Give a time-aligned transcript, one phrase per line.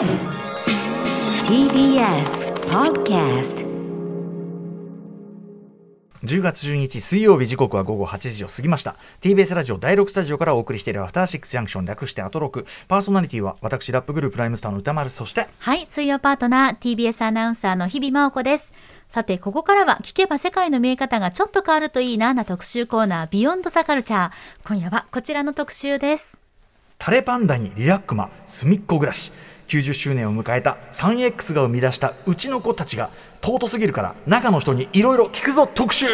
[0.00, 0.08] TBS
[2.70, 3.66] Podcast
[6.24, 18.72] 10月12日水曜日時刻は午後8時を過ぎました TBS ラジオ第6スタジオからお送りしているアフターシックスジャンクション略してアトロクパーソナリティは私ラップグループライムスターの歌丸そしてはい、水曜パートナー TBS アナウンサーの日々真央子です。
[19.10, 24.32] さて、ここからは聞けば世界の見え方がちょっと変わるといいなな特集コーナービヨンドザカルチャー。
[24.66, 26.40] 今夜はこちらの特集です。
[27.00, 29.32] タレパンダにリラックマ隅っこ暮らし
[29.70, 36.06] 90周年を迎えた 3X が生み出したうちの子たちが尊すぎるから中の人にいろいろ聞くぞ特集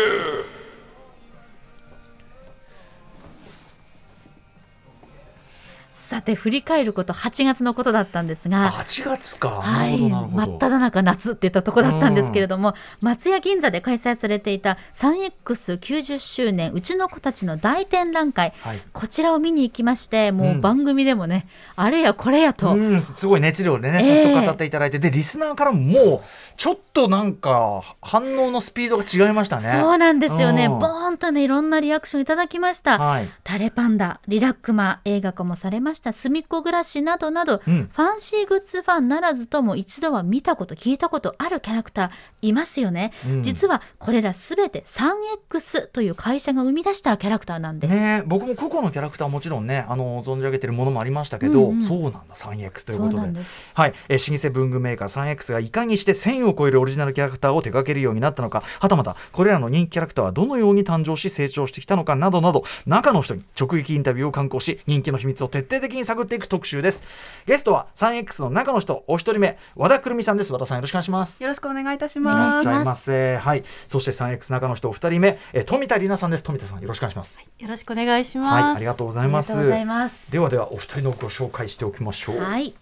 [6.06, 18.80] さて、振り返ること8月のことだったんですが、8月か、はい、真っ只中夏って言ったとこだったんですけれども、松屋銀座で開催されていた 3X90 周年うちの子たちの大展覧会、はい。
[18.92, 24.16] こちらを見に行きましてもううん番組でもね、あれやこれやと、うん、すごい熱量でね、ええ。
[24.16, 26.20] 早速語っていただいて、で、リスナーからももう、
[26.56, 29.62] ちょっとなんか、反応のスピードが違いましたね。
[29.70, 30.78] そうなんですよね、うん。
[30.78, 33.28] ボーンとねいろんなリアクションいただきました、はい。
[33.44, 37.90] タレパンダリラックマ映画化もされましたすみっこ暮らしなどなど、うん。
[37.92, 43.42] ファンシーグッズファンならずとも一度は見たこと聞いたことあるキャラクターいますよね、うん。
[43.42, 51.82] 実はこれらすべて 3X という会社が生み出したキャラクターなんです、ね僕も個々のキャラクターはもちろんね、あの、存じ上げてるものもありましたけど、うんうん。
[51.82, 53.40] そうなんだ、3X というそことで。
[53.74, 67.04] はい、えー老舗文具メーカー 3X がいかにして1000を超えるオリジナルキャラクターを手掛けるようになったのかはたまたこれらの人気キャラクターはどのように誕生し成長してきたのかなどなど中の人に直撃インタビューを刊行し人気の秘密を徹底的に探っていく特集です。
[67.46, 70.52] ゲストは 3X の中の人お一人目和田くるみさんです。
[70.52, 71.42] 和田さんよろしくお願いします。
[71.42, 72.62] よろしくお願いいたします。
[72.62, 73.36] いらっしゃいませ。
[73.36, 73.64] はい。
[73.86, 76.44] そして 3X 中の人お二人目、えー富田里奈さんです。
[76.44, 77.44] 富田さんよろしくお願いします。
[77.58, 78.62] よろしくお願いしはい。
[78.62, 78.76] ます。
[78.76, 79.48] ありがとうござありいます。
[79.52, 80.30] がとうございます。
[80.32, 82.38] ではではお二人のご紹介しておきましょう。
[82.38, 82.74] はい。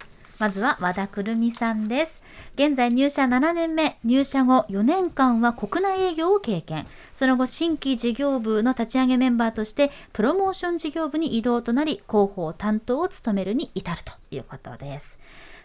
[0.44, 2.20] まずは和田くるみさんです。
[2.54, 6.86] 現在入社7年目、入社後4年間は国内営業を経験。
[7.14, 15.18] その後、新規事業部の立ち上げメンバーとして、プロモーション事業部に移動となり、広報担当を務めるに至るということです。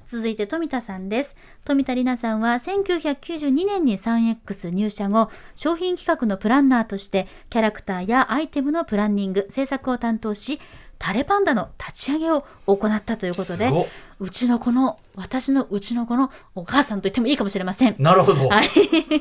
[0.05, 1.35] 続いて富田さんです。
[1.65, 10.61] 富田里奈さんは1992年に 3X 入社後、商品企画のプランナーとして、キャラクターやアイテムのプランニング、制作を担当し、
[10.99, 13.87] タレパンダの立ち上げを行ったということですご、
[14.19, 17.95] うちの子の、私のうちの子のお母さんと言ってもいいかもしれません。
[17.99, 18.67] なるほど、はい。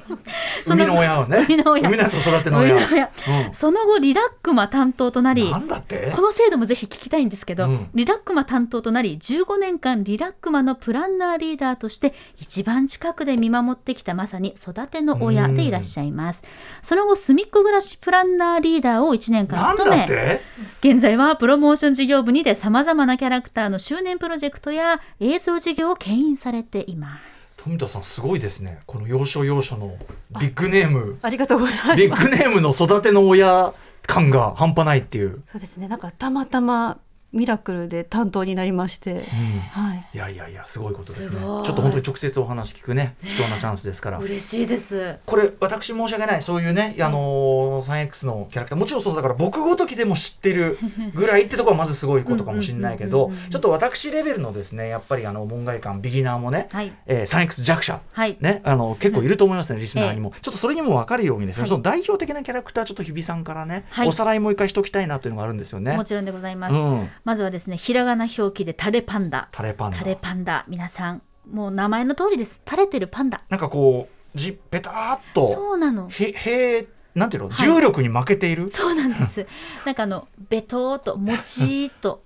[0.64, 1.38] そ生みの親をね。
[1.48, 1.82] 生みの親。
[1.82, 2.74] 生みの親と育ての親。
[2.74, 3.10] の親。
[3.52, 6.12] その後、リラックマ担当となり、なんだって？
[6.14, 7.90] この制度もぜひ聞きたいんですけど、うん。
[7.94, 16.44] リラックマ担当となり15年間リラックマのプランナーリーダーとして一番近くで見守ってきたまさに育ての親でいらっしゃいます。
[16.82, 20.40] その後すみっこ暮らしプランナーリーダーを1年間務め
[20.80, 29.96] 現在はプロモーション事業部にてさまざまなキャラクターの周年プロジェクトや映像事業を牽引されています富田さんすごいですねこの要所要所の
[30.40, 31.96] ビッグネームありがとうございます。
[31.96, 33.72] ビッグネームの育ての親
[34.06, 35.86] 感が半端ないっていう、そうですね。
[35.86, 36.98] なんかたまたま
[37.32, 39.20] ミラクルで担当になりまして、うん。
[39.60, 40.06] はい。
[40.14, 41.36] いやいやいやすごいことですね。
[41.38, 44.18] ちょっと本当に直接お話聞くね貴重なチャンスですから。
[44.18, 45.18] 嬉しいです。
[45.26, 48.78] これ私申し訳ないそういうね、あのー 3X のキャラクター。
[48.78, 50.78] もちろんそうだから僕ごときでも知ってる
[51.14, 56.92] ぐらいってところはまずすごいことかもしれないけどちょっと私レベルのですねやっぱりあの門外漢ビギナーもね、はい。
[57.06, 58.36] えー 3X 弱者はい。
[58.40, 61.68] ね、あの結構いると思いますね、 リスナーにも、ちょっとそれにも分かるようにですね、はい。
[61.68, 64.08] その代表的なキャラクター、ちょっと日比さんからね、はい。
[64.08, 65.96] おさらいもう一回しときたいなというのがあるんですよね。
[65.96, 69.48] もちろんでございます、うん、まずはですねひらがな表記でタレパンダ。
[69.52, 69.98] タレパンダ。
[69.98, 70.64] タレパンダ。
[70.68, 72.62] 皆さんもう名前の通りです。
[72.68, 73.42] 垂れてるパンダ。
[73.48, 76.08] なんかこうじペターっとそうなの。
[76.08, 77.68] へへなんていうの、はい。
[77.68, 78.70] 重力に負けている？
[78.70, 79.46] そうなんです。
[79.84, 82.22] なんかあのベトーっともちーっと。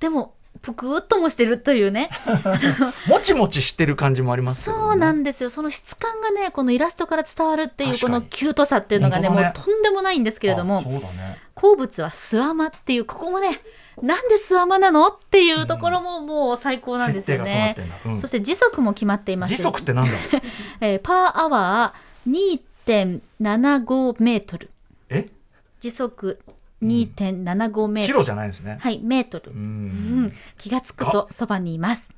[0.00, 2.10] でもぷくっともしてるというね。
[3.08, 5.50] もちもちしてる感じもありますね、そうなんですよ。
[5.50, 9.34] その質感がねこのイラストから伝わるっていうこのキュートさっていうのがねね。
[9.34, 11.38] もうとんでもないんですけれどあもね。
[11.54, 13.60] 好物はスワマっていうここもね
[14.02, 17.74] なんでスワマなのっていうところももう最高なんですよね。
[17.78, 17.94] うんだ。
[18.06, 18.20] うん。
[18.20, 20.12] そして時速も決まっていまして時速ってなんだ
[20.80, 22.54] えーパーアワー
[23.40, 24.70] 2.75メートル。
[25.08, 25.26] え？
[25.80, 26.40] 時速
[26.82, 32.12] 2.75メートル、キロじゃないですね、はいメートル、ううんん、気がつくとそばにいます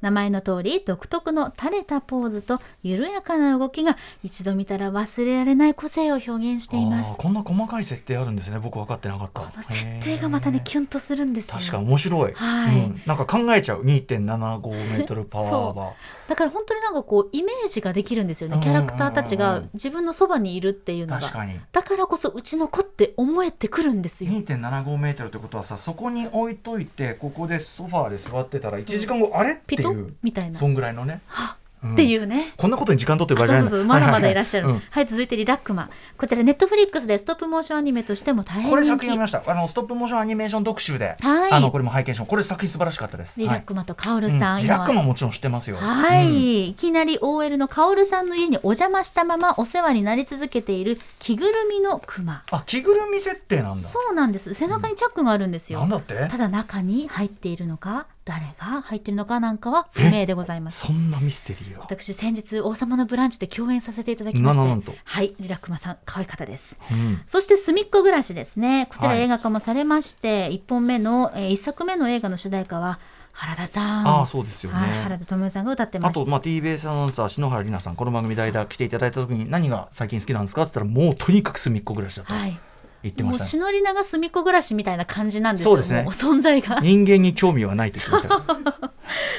[0.00, 7.16] 名前の通り独特の垂れたポーズと緩やかな動きが一度見たら忘れられない個性を表現しています。
[7.16, 8.58] こんな細かい設定あるんですね。
[8.58, 9.40] 僕分かってなかった。
[9.40, 11.54] この設定がまたねキュンとするんですよ。
[11.58, 12.76] 確か面白い、はい。
[12.76, 13.84] うん、なんか考えちゃう。
[13.84, 18.58] 2.75メートルパワーバーだから本当になんかこうイメージができるんですよね。
[18.62, 21.20] キャラクターたちが自分のそばにいるっていうのが。
[21.20, 21.60] 確かに。
[21.72, 24.30] だからこそうちの子って思えてくるんですよ。
[24.32, 30.14] 2.75メートルってことはさそこに置いといてここでソファーで座ってたら1時間後、あれっていう。
[30.22, 30.58] みたいな。
[30.58, 32.52] そんぐらいのね、うんっていうね。
[32.56, 33.86] こんなことに時間取ってる場あ合じゃないそうそうそう。
[33.86, 35.90] まだまだいらっしゃる、ははいい続いてリラックマ。
[36.16, 38.70] こちらネットフリックスでストップモーションアニメとしても大変人気。
[38.70, 39.42] これ作品読みました。
[39.46, 41.52] あのストップモーションアニメーション特集で、はい。
[41.52, 43.38] あのこれも拝見しこれ作品素晴らしかったです。
[43.38, 44.66] リラックマとカオルさん、はいうん。
[44.66, 45.76] リラックマもちろん知ってますよ。
[45.76, 46.34] はい、うん。
[46.68, 52.42] いきなり OL のカオルさんの家にお邪魔したままお世話になり続けている着ぐるみのクマ。
[52.50, 53.88] あ着ぐるみ設定なんだ。
[53.88, 54.54] そうなんです。
[54.54, 56.26] 背中にチャックがあるんですよ、なんだって？
[56.28, 58.06] ただ中に入っているのか？
[58.26, 60.80] 誰が入っているのかなんかは不明でございます。
[60.84, 64.62] そんなミステリーが私先日王様のブランチで共演させていただきまして。
[64.62, 64.92] ななんと。
[65.04, 66.76] はいリラックマさん可愛かったです。
[66.90, 67.20] うん。
[67.24, 68.88] そしてすみっこ暮らしですね。
[68.90, 69.20] こちらはい。
[69.20, 72.98] 映画化もされまして、一本目の、えー、一作目の映画の主題歌は
[73.30, 74.08] 原田さん。
[74.08, 76.20] ああそうですよね、はい、原田知世さんが歌ってました。
[76.20, 80.62] あと、まあ、TBS アナウンサー篠原里奈さんこの番組代打来ていただいた時に何が最近好きなんですか？
[80.62, 82.34] って言ったらもうとにかく隅っこ暮らしだと。
[82.34, 82.58] はい
[83.08, 83.38] 言ってました。
[83.38, 85.72] ね、もうしのりながすみっこ暮らしみたいな感じなんですよ。
[85.72, 86.06] そうですね。
[86.10, 86.80] 存在が。
[86.80, 88.90] 人間に興味はないと言ってました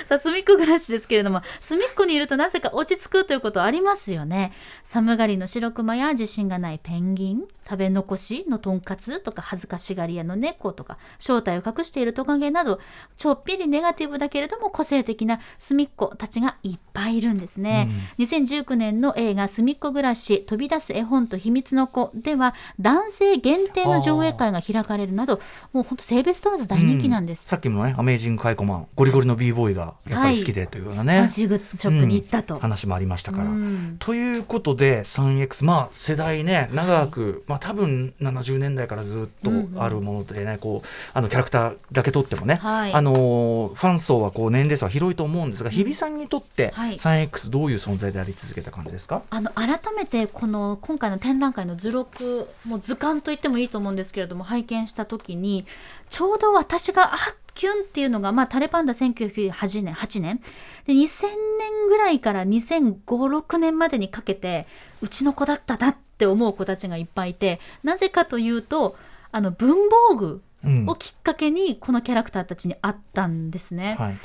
[0.06, 4.54] さあ、隅っこ暮らしですけれども、隅っこにいるとなぜか落ち着くということありますよね。
[4.84, 12.80] 寒がりの白熊や自信がないペンギン、食べ残しのとんかつとか恥ずかしがり屋の猫とか、正体を隠しているトカゲなど、
[13.18, 17.90] ちょっぴりネガティブだけれども個性的な隅っこたちがいっぱいいるんですね。
[18.20, 25.40] 2019年の映画隅っこ暮らし飛び出す絵本と秘密の子では男性限定の上映会が開かれるなど、
[25.74, 27.46] もう本当性別問わず大人気なんです。
[27.46, 32.56] さっきのねアメージングカイコマンゴリゴリの b ボーイがやっぱり好きでというようなね、ファンショップに行ったと。
[32.56, 32.62] うん。
[32.62, 33.44] 話もありましたから。
[33.46, 33.96] うん。
[34.00, 39.52] ということで 3X まあ世代ね長く、まあ多分70年代からずっと
[39.82, 42.94] あるものでね、こうあのキャラクターだけとってもね、はい。
[42.94, 46.98] あのーファン層はこう年齢層は広いと思うんですが、日比さんにとってはい。
[46.98, 55.66] 3X どういう存在であり続けた感じですか、あの改めてこの今回の展覧会の図録もう図鑑と言ってもいいと思うんですけれども拝見した時に
[56.10, 57.18] ちょうど私があ
[57.54, 60.40] キュンっていうのが、まあ、タレパンダ1998年8年。
[60.86, 61.26] で2000
[61.60, 64.68] 年ぐらいから2005-6年までにかけて
[65.02, 68.96] うちの子だったなって思う子たちがいっぱいいてなぜかというと
[69.32, 70.90] あの文房具うん。
[70.90, 73.96] をきっかけにこのキャラクターたちに会ったんですね。
[74.00, 74.18] はい。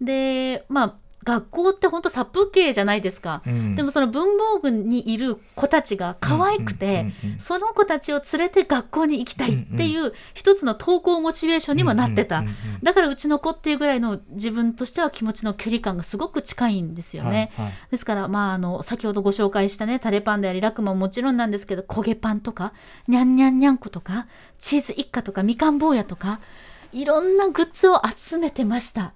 [0.00, 3.42] でまあ学校って本当殺風景じゃないですか。
[3.46, 3.76] うん。
[3.76, 12.80] でもその文房具にいる子たちが可愛くて、うんうんうんうんその子たちを連れて学校に行きたいっていう一つの登校モチベーションにもなってた、うんうんうんうん。
[12.82, 17.52] だからうちの子っていうぐらいの自分としては気持ちの距離感がすごく近いんですよね。
[17.56, 17.74] はいはい。
[17.90, 22.72] ですから、まあ、あの先ほどご紹介したねタレパンダやリラクマももちろんなんですけど焦げパンとか
[23.06, 24.26] にゃんにゃんにゃんことか
[24.58, 26.40] チーズ一家とかみかん坊やとか
[26.92, 29.12] いろんなグッズを集めてました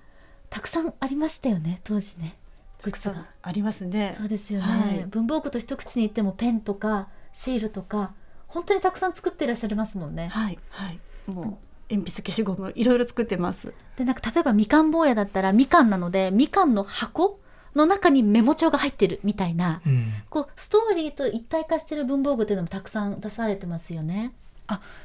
[0.53, 2.37] たくさんありましたよね当時ね。
[2.83, 3.25] グッズが。
[3.41, 4.15] ありますね。
[4.19, 5.07] そうですよね、はい。
[5.09, 8.13] 文房具と一口に言ってもペンとかシールとか
[8.49, 10.29] 本当にたくさん作っていらっしゃいますもんね。
[10.29, 11.01] はいはい。
[11.27, 11.45] もう
[11.89, 13.73] 鉛筆消しゴムいろいろ作ってます。
[13.97, 17.41] でなんか例えばみかん坊やだったらみかんなのでみかんの箱
[17.75, 20.13] の中にメモ帳が入ってるみたいな、うん。
[20.29, 24.35] こうストーリーと一体化してる文房具っていうのもたくさん出されてますよね。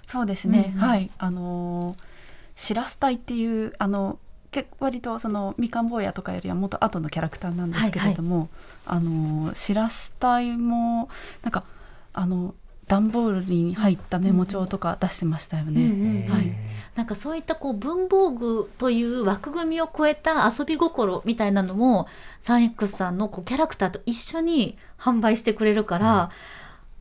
[0.05, 0.87] そうですね、うんうん。
[0.89, 1.09] はい。
[1.17, 2.07] あのー
[2.57, 4.17] しらす隊っていうあの
[4.51, 8.49] 結構割とそのみかん坊やとかよりはもっと後のキャラクターなんですけれども、
[8.85, 11.09] あのーしらす隊も
[11.43, 11.63] なんか
[12.13, 12.55] あの
[12.87, 15.85] 段ボールに入ったメモ帳とか出してましたよね。
[15.85, 22.07] うんうんはいなんかそういったこう文房具という枠組みを超えた遊び心みたいなのも
[22.41, 26.31] 3X さんのこうキャラクターと一緒に販売してくれるから、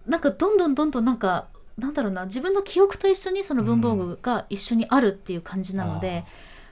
[0.07, 1.47] なんかどんどんどんどんなんか
[1.79, 6.25] なんだろうな自分の記憶と一緒にその文房具が一緒にあるっていう感じなので。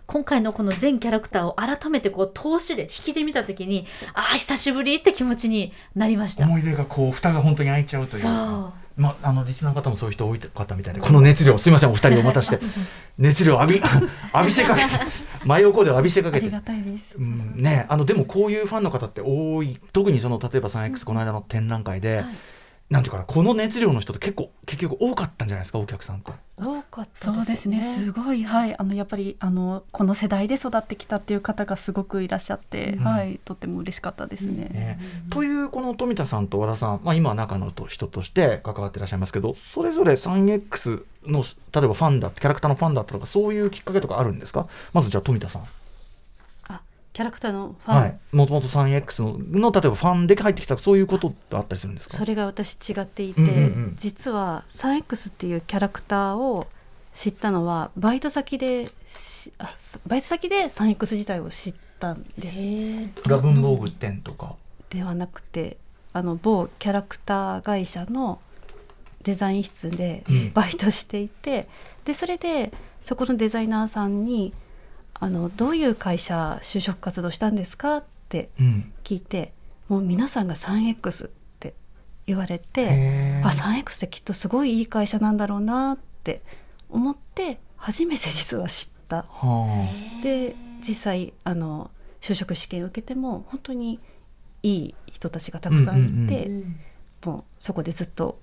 [0.07, 6.45] 今回のこの全キャラクターを改めてこう通しで引きで見た時にああ久しぶりって気持ちになりました。
[6.45, 8.23] 思い出がこう蓋が本当に開いちゃうという。
[8.23, 8.73] そう。
[8.97, 12.61] まあ、あのリスナーの方もそういう人多い方みたいでこの熱量すいませんお二人をお待たして。
[13.19, 14.89] 熱量浴び 浴びせかけて。
[15.45, 16.47] 真横で浴びせかけて。
[16.47, 17.17] ありがたいです。
[17.17, 19.79] うんね、あのでもこういうファンの方って多い。
[19.93, 22.25] 特にその例えば 3X この間の展覧会で、
[22.91, 26.33] なんていうかなこの熱量の人って結構結局多かったんじゃないですかお客さんって。
[26.57, 27.81] 多かったそうですね。
[27.81, 28.45] すごい。
[28.45, 28.79] はい。
[28.79, 33.05] あのやっぱりあのこの世代で育ってきたっていう方がすごくいらっしゃって、うん。
[33.05, 33.41] はい。
[33.45, 34.69] とっても嬉しかったですね。
[34.69, 35.01] ね。
[35.31, 44.69] というこの富田さんと和田さん、まあ、今は中の人として関わってらっしゃいますけどそれぞれ 3X の例えばファンだキャラクターのファンだったとかそういうきっかけとかあるんですか？
[44.93, 45.63] まずじゃあ富田さん。
[47.15, 52.17] あキャラクターのファン、はい、もともと 3X のの例えばファンで入ってきたそういうことってあったりするんですか？
[52.17, 53.95] それが私違っていて、うんうんうん。
[53.97, 56.67] 実は 3X っていうキャラクターを
[57.15, 59.75] 知ったのはバイト先でしあ
[60.07, 62.57] バイト先で 3X 自体を知ったんです。
[62.59, 64.57] へ裏文房具店とか。
[64.91, 65.77] ではなくて
[66.13, 68.41] あの某キャラクター会社の
[69.23, 70.53] デザイン室でうん。
[70.53, 71.69] バイトしていて、
[72.05, 74.53] でそれでそこのデザイナーさんに
[75.21, 77.99] あのどういう会社就職活動したんですか？
[77.99, 78.93] ってうん。
[79.05, 79.53] 聞いて
[79.89, 81.31] もう皆さんが 3X っ
[81.61, 81.75] て
[82.27, 86.43] 言われてあ 3X ってきっとすごいいい会社なんだろうなって
[86.89, 89.25] 思って初めて 実は知った。
[89.29, 89.89] は
[90.23, 91.91] で実際あの
[92.21, 94.01] 就職試験受けても本当に
[94.63, 96.51] いい人たちがたくさんいて、
[97.25, 98.39] もうそこでずっと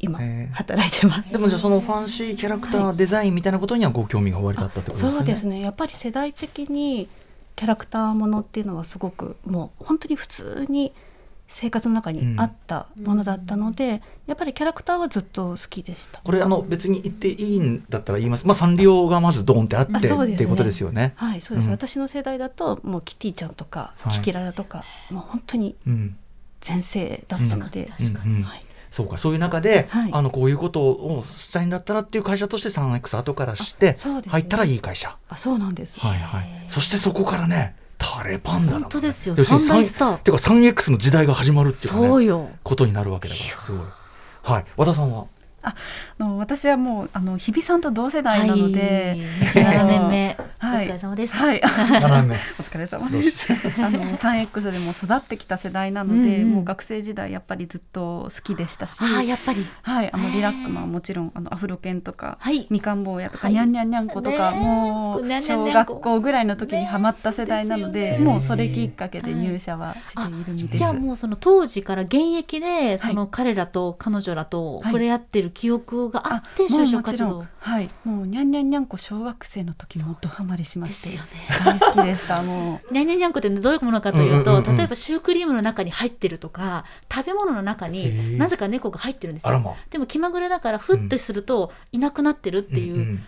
[0.00, 0.18] 今
[0.52, 1.26] 働いてます。
[1.28, 1.32] あ。
[1.32, 5.16] でもじゃあそのファンシーキャラクターデザインみたいなことにはご興味がおありだったってことですよね。
[5.18, 5.60] そうですね。
[5.60, 7.08] やっぱり世代的に
[7.54, 10.92] キャラクターものっていうのはすごくもう本当に普通に
[11.48, 16.20] 生活の中にあったものだったので、やっぱりキャラクターはずっと好きでした。
[16.22, 18.46] これあの別に言っていいんだったら言います。
[18.46, 19.98] まあサンリオがまずドーンってあってね。
[19.98, 21.12] っていうことですよね。
[21.16, 21.72] はいそうです、うん。
[21.72, 26.16] 私の世代だともうキティちゃんとか、はいキキララとかもう本当にうん。
[26.60, 28.06] 全盛だったので、うん。
[28.06, 33.96] うんはい、そうかそういう中で、はいあのこういうことをしたいんだったらっていう会社として 3X 後からして
[34.28, 35.16] 入ったらいい会社。
[35.28, 36.64] あそうなんです、はいはい。
[36.66, 43.86] そしてそこからねタレパンダね本当ですよ要するに三大スター三てか 3X の時代が始まるっていうかねそうよことになるわけだからすごい。
[44.42, 45.26] はい和田さんは？
[45.62, 45.74] あ
[46.18, 49.16] の私はもうあの日比さんと同世代なので、
[49.54, 50.86] はい、7年目、はい。
[50.86, 52.36] お疲れ様です、はい、7年目。
[52.60, 53.30] お疲れ様です。
[53.30, 53.36] し。
[53.78, 56.50] あの 3X でも育ってきた世代なので、うんうん。
[56.56, 59.66] もう学生時代やっぱりずっと好きでしたし、ああやっぱり。
[59.82, 62.66] はい、あのリラックマはもちろんあのアフロ犬とか、はい。
[62.70, 63.54] みかん坊やとか、はい。
[63.54, 68.18] にゃんにゃんにゃんことか、ねえもう小学校ぐらいの時にハマった世代なので、ね。
[68.18, 70.76] もうそれきっかけで入社はしている身です。
[70.78, 77.44] じゃあもうその当時から現役でその彼らと彼女らと触れ合ってる記憶があって就職活動。
[77.58, 81.18] はい、もうにゃんにゃんにゃんこ小学生の時もドハマりしまして
[81.64, 82.92] 大好きでしたもう。
[82.92, 88.36] にゃんにゃんにゃんこってどういうものかというと、例えばシュークリームの中に入ってるとか食べ物の中へにー。
[88.38, 89.76] なぜか猫が入ってるんですよ。
[89.90, 93.22] でも気まぐれだからふっとするといなくなってるっていう、んん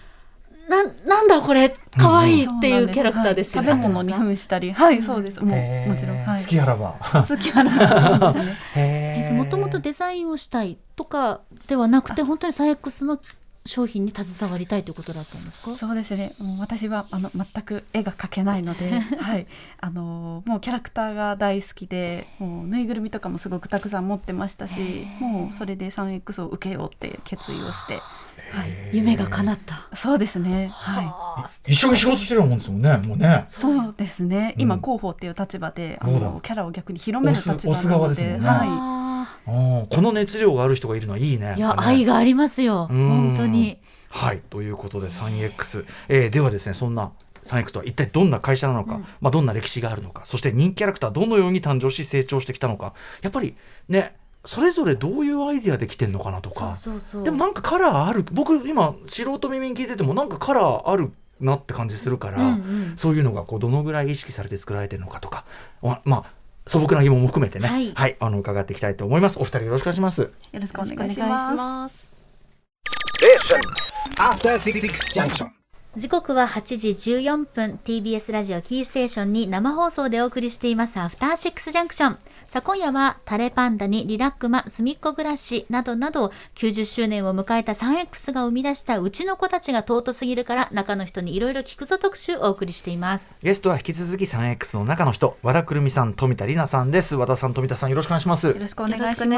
[0.69, 3.79] ななんだこれ可愛いっていうキャラクターですよね、はい。
[3.79, 4.73] 食べ物に扮したり。
[4.73, 5.41] はいそうです。
[5.41, 6.25] もうもちろん。
[6.25, 6.43] はい。
[6.43, 6.95] 好きあらば。
[7.29, 13.19] 好きはなですねへーもともとデザインをしたいとかではなくて本当にサイエックスの
[13.65, 15.71] 商品に携わりたいということだったんですか？
[15.77, 16.33] そうですね。
[16.41, 18.91] もう私はあの全く絵が描けないので
[19.21, 19.47] はい。
[19.81, 27.99] あのもうキャラクターが大好きでもうぬいぐるみとかもすごくたくさん持ってましたしもうそれで 3X を受けようって決意をして
[28.55, 28.97] へー。
[28.97, 29.89] 夢が叶った。
[29.95, 30.69] そうですね。
[30.73, 31.05] はい。
[31.05, 33.45] はあ一緒に仕事してるもんですもんねもうね。
[33.49, 34.63] そうですね、うん。
[34.63, 38.61] 今広報っていう立場であのキャラを逆に広める立場なのでは
[39.47, 41.53] あうんこの熱量がある人がいるのはいいね。
[41.53, 42.89] ーいや愛がありますよ。
[42.91, 43.09] うん。
[43.09, 43.79] 本当に。
[44.11, 44.43] はい。
[44.51, 47.13] ということで 3X、えーではですねそんな
[47.45, 49.07] 3X とは一体どんな会社なのか、うん。
[49.21, 52.95] まあ、どんな歴史があるのかそして人気キャラクターどのように誕生し成長してきたのか。
[53.23, 53.57] やっぱり
[53.89, 56.77] ねそれぞれどういうアイディアできてんのかなとか。
[56.77, 57.25] そうそうそう。
[57.25, 58.25] でもなんかカラーある。
[58.33, 62.93] 僕今素人耳に聞いててもなんかカラーあるなって感じするから、うんうん。
[62.97, 65.45] そういうのがこうどのぐらい意識されて作られてるのかとか。
[65.81, 66.25] わまあ
[66.67, 68.17] 素朴な疑問も含めてね、はい。
[68.21, 69.39] あの伺っていきたいと思います。
[69.39, 70.23] お二人よろしくお願いします。
[70.23, 72.09] よろしくお願いしよろしくお願いします。
[75.95, 82.19] 時刻は8時14分 TBS ラジオキーステーションに生放送でお送りしていますアフターシックスジャンクション。
[82.49, 93.35] さあ今夜はタレパンダにリラックマすみっこ暮らしなどなど90周年を迎えた 3X が生み出したうちの子たちが尊すぎるから中の人にいろいろ聞くぞ特集をお送りしています。
[93.43, 95.37] ゲストは引き続き 3X の中の人。
[95.43, 97.17] 和田くるみさん富田里奈さんです。
[97.17, 98.47] 和田さん富田さんよろしくお願いします。
[98.47, 99.29] よろしくお願いし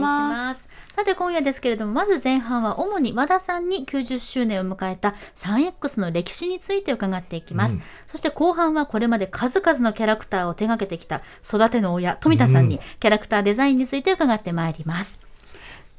[0.00, 0.68] ます。
[0.94, 7.82] さて今夜ですけれどもまず前半は主に和田さんに90周年を迎えた 3X の歴史について伺っていきます、うん。
[8.06, 12.82] そして後半はこれまで数々のキャラクターを手掛けてきた育ての親富田さんにうん。
[13.00, 15.18] キャラクターデザインについて伺ってまいります。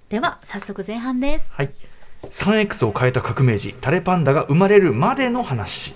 [0.08, 1.54] では早速前半です。
[1.54, 1.74] はい。
[2.30, 5.94] 3X を変えた革命児タレパンダが生まれるまでの話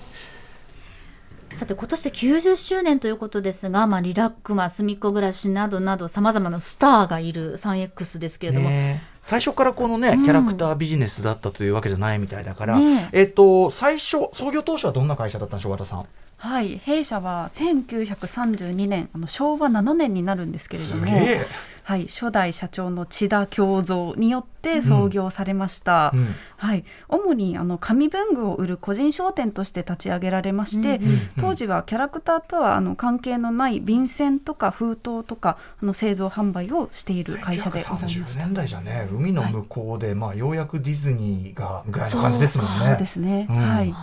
[1.56, 9.10] さて今年で90周年ということですが、まあ、リラックマ、すみっこ暮らしなどなどさまざまなスターがいる 3X ですけれども、ねえ。
[9.22, 10.24] 最初からこのね、うん。
[10.24, 13.24] キャラクタービジネスだったというわけじゃないみたいだから、ねえ。
[13.24, 16.06] っ、と最初創業当初はどんな会社だったんでしょう和田さん？
[16.38, 21.46] はい、弊社は1932年、あの昭和7年になるんですけれどもすげ、え、
[21.90, 26.12] はい、初代社長の千田京三によって創業されました。
[26.14, 26.36] うん。
[26.56, 38.46] はい、主にあの紙文具を売る個人商店として立ち上げられまして、うんうん当時はキャラクターとはあの関係のない便箋とか封筒とかあの製造販売をしている会社でございまし1930た。
[38.46, 42.72] 年代じゃね海の向こうで、まあようやくディズニーがぐらいの感じですもんね。
[42.86, 43.48] そうですね。
[43.50, 43.56] うん。
[43.56, 43.94] はい。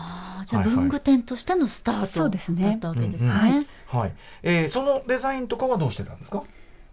[0.45, 3.29] じゃ文具店としてのスタートそうですねだったわけですね。
[3.29, 4.13] うんうんはいはい、
[4.43, 6.43] えーそのデザインとかはどうしてたんですか？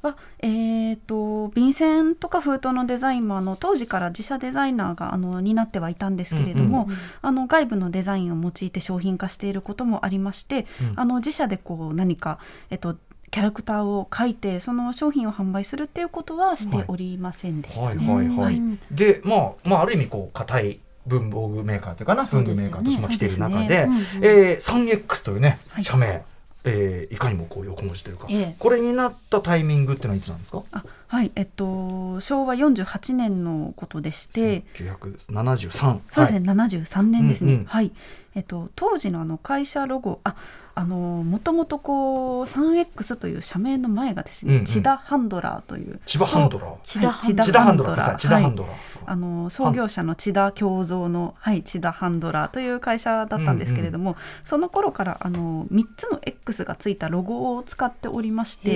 [0.05, 6.89] は、えー、と便箋とか封筒のデザインもあの当時から自社デザイナーがあの担ってはいたんですけれども、
[7.23, 11.01] あの外部のデザインを用いて商品化していることもありまして、うん。
[11.01, 12.39] あの自社でこう何か、
[12.71, 12.97] えっと、
[13.31, 17.97] キャラクターを描いてその商品を販売するっていうことはしておりませんでしたはい。
[17.97, 18.07] ね。
[18.07, 18.29] はい。
[18.29, 18.57] はい。
[18.57, 24.29] うんで、まあ、まあ、ある意味、こう、硬い文房具メーカーというかな、文具メーカーとしても来ている中で、そうですね。
[24.29, 25.85] えー 3X というね、はい。
[25.85, 26.25] 社名、
[26.65, 28.57] えーいかにもこう横文字というか、ええ。
[28.59, 30.63] これになったタイミングっていうのはいつなんですか？
[30.73, 35.99] あはいえっと昭和48年のことでして、1973。
[36.11, 37.65] そうですね、73年ですね、うんうん。
[37.67, 37.93] はい。
[38.35, 40.35] えっと、当時のあの会社ロゴあ
[40.77, 44.67] あのもともとこう 3X という社名の前がですね、うんうん。
[44.67, 46.01] 千田ハンドラーという。
[46.05, 46.77] 千葉ハンドラー。
[46.83, 48.05] 千田ハンドラー。
[48.05, 48.55] さ千田ハンはい。
[48.57, 48.73] ドラー。
[48.89, 49.03] そう。
[49.07, 58.71] あの創業者の千田共造の、はい、千田ハンドラーという会社だったんですけれども、その頃からあの3つの X がついたロゴを使っておりましへて、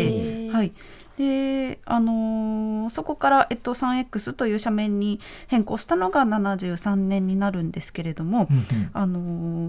[0.51, 0.53] ー。
[0.53, 0.73] はい、
[1.19, 8.91] で、あのーそこから、えっと、3X という社名に変更したのが73年になるんですけれども、うんうん。
[8.93, 9.21] あの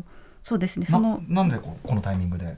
[0.01, 0.03] ー
[0.43, 0.85] そうですね。
[0.85, 2.57] そのななんでこのタイミングで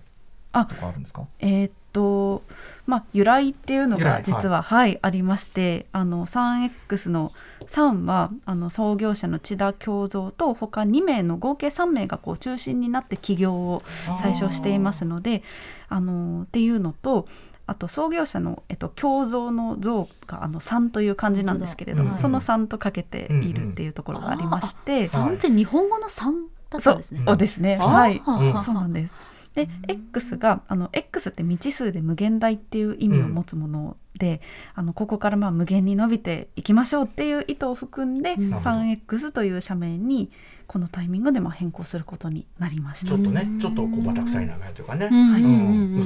[0.54, 1.26] あとかあるんですか？
[1.40, 2.42] えーっと
[2.86, 7.34] まあ由来っていうのが実は、はいありましてあの 3X の
[7.68, 13.84] 3はあの創業者の千田共造と他2名の合計3名がこう中心になって起業を
[14.22, 15.44] 最初していますので
[15.90, 17.28] あのっていうのと
[17.68, 26.48] あと創業者の、えっと、共造の像があの3という漢字なんですけれども、本当だその3とかけているっていうところがありまして、三って日本語の三？
[26.72, 26.98] だったそん。
[26.98, 27.24] ですね。
[27.28, 28.22] うですねはい。
[28.26, 28.64] うん。
[28.64, 29.14] そうなんです。
[29.54, 34.40] で X があの X って未知数で無限大っていう意味を持つもので、
[34.76, 38.50] あのここからまあ無限に伸びていきましょうっていう意図を含んで、うん。
[38.52, 38.76] なるほど。
[38.78, 40.32] 3X という社名に
[40.68, 43.08] このタイミングでまあ変更することになりました。
[43.08, 43.18] ちょ。
[43.18, 43.60] っとねうん。
[43.60, 45.16] ちょっとこうバタ臭い名前というかね、うん。
[45.16, 46.04] うんううん。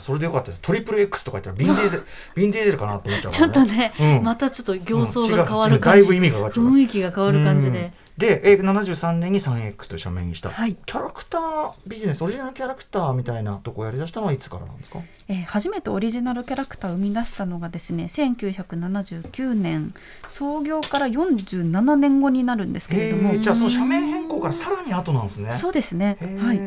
[0.00, 0.60] それでよかったです。
[0.60, 2.04] トリプル X とか言ったらビンディーゼル
[2.36, 4.24] ビンディーゼルかなと思っちゃうちょからっとね、うん。
[4.24, 6.66] またちょっと形相うんが変わる違う感じ、だいぶ意味が変わっちゃう。
[6.66, 7.92] 雰囲気が変わる感じで。
[8.18, 10.74] で、えー、73年に 3X という社名にした、はい。
[10.84, 14.98] キャラクタービジネスオリジナルキャラクターみたいなとこをやりだしたのはいつからなんですか？
[15.28, 19.94] えー初めてオリジナルキャラクターを生み出したのがですね1979年
[20.28, 23.38] 創業から47年後になるんですけれども。
[23.38, 25.56] じゃあその社名変更からさらに後なんですね。
[25.58, 26.16] そうですね。
[26.40, 26.58] はい。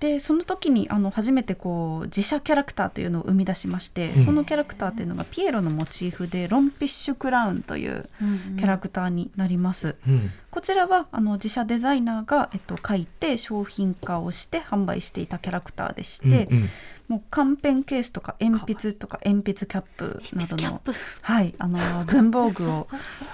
[0.00, 4.24] でその時にあの初めてこう自社キャラクターというのを生み出しまして、うん。
[4.24, 8.08] そのキャラクターというのがピエロのモチーフでロンピッシュクラウンという
[8.56, 9.96] キャラクターになります。
[10.08, 10.30] うん。
[10.50, 16.68] こちらはあの自社デザイナーが、えっと、書いて商品化をして販売していたキャラクターでして、うんうん
[17.08, 20.80] もうカンペンケースとか鉛筆とか鉛筆キャップなどの。
[21.20, 22.88] はい、あの文房具を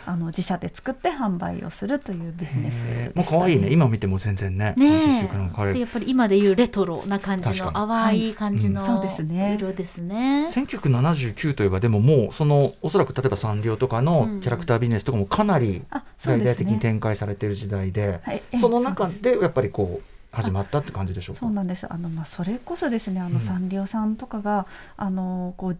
[0.06, 3.72] あの自社で作って販売をするというビジネスでもう可愛いね。
[3.72, 4.74] 今見ても全然ね。
[4.76, 10.46] ねやっぱり今でいうレトロな感じの淡い感じの色ですね。
[10.50, 15.82] 1979といえばでももうそのおそらく例えばサンリオとかのキャラクタービジネスとかもかなり
[16.24, 18.42] 大々的に展開されている時代で、はい。
[18.60, 21.40] その中でやっぱりこう始まったって感じでしょうか？
[21.40, 21.86] そうなんです。
[21.92, 23.40] あの、まあ、それこそですねあの、うん。
[23.40, 24.66] サンリオさんとかが
[24.96, 25.78] あのこう、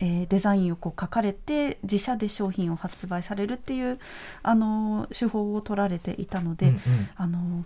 [0.00, 3.98] えーデザインをこう書かれて自社で商品を発売されるっていう
[4.42, 6.80] あの手法を取られていたので、うんうん。
[7.16, 7.64] あの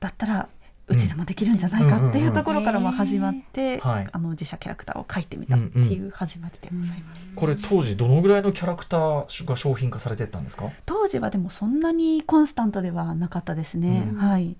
[0.00, 0.48] だったら
[0.88, 4.08] うちでもできるんじゃないかっていうところからまあ始まって、はい。
[4.12, 7.32] あの自社キャラクターを描いてみたっていう始まりでございます。
[7.34, 10.70] これ当時どのぐらいのキャラクターが商品化されてったんですか？
[10.86, 14.18] 当時はでもそんなにコンスタントではなかったですね、うん。
[14.18, 14.56] はい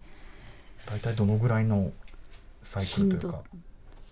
[0.86, 1.90] 大体どのぐらいの
[2.62, 3.40] サイクルというか。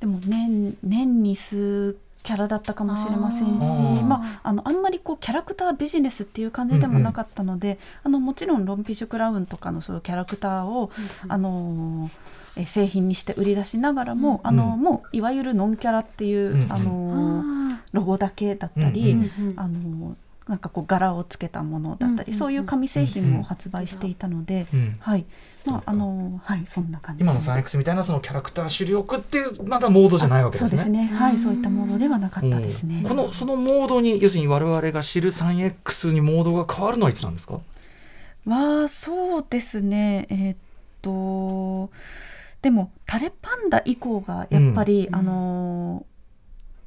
[0.01, 10.91] でも年年に数キャラだったかもしれませんしまあ、あのあんまりこうキャラクタービジネスっていう感じでもなかったので、あのもちろんロンピッシュクラウンとかのそういうキャラクターを、
[11.29, 14.81] あのーえ製品にして売り出しながらも、あのうん。
[14.81, 16.73] もういわゆるノンキャラっていう、うんうん。
[16.73, 17.61] あのー
[17.93, 20.17] ロゴだけだったり、うんうんあの
[20.49, 25.25] なんかこう柄をつけたものだったり、うんそういう紙製品も発売していたので、うんはい。
[25.67, 30.69] まああのはいそんな感じ今の 3X みたいなそのキャラクター主力っていうまだモードじゃないわけですね。
[30.71, 31.05] そうですね。
[31.15, 33.01] はいそういったものではなかったですね。
[33.03, 33.09] うん。
[33.09, 37.61] このそのモードに要するに我々が知る 3X にモードが変わるのはいつなんですか？
[38.47, 40.27] はそうですね。
[40.31, 40.57] えーっ
[41.03, 41.91] と
[42.63, 45.15] でもタレパンダ以降がやっぱり、うん。
[45.17, 46.10] あのー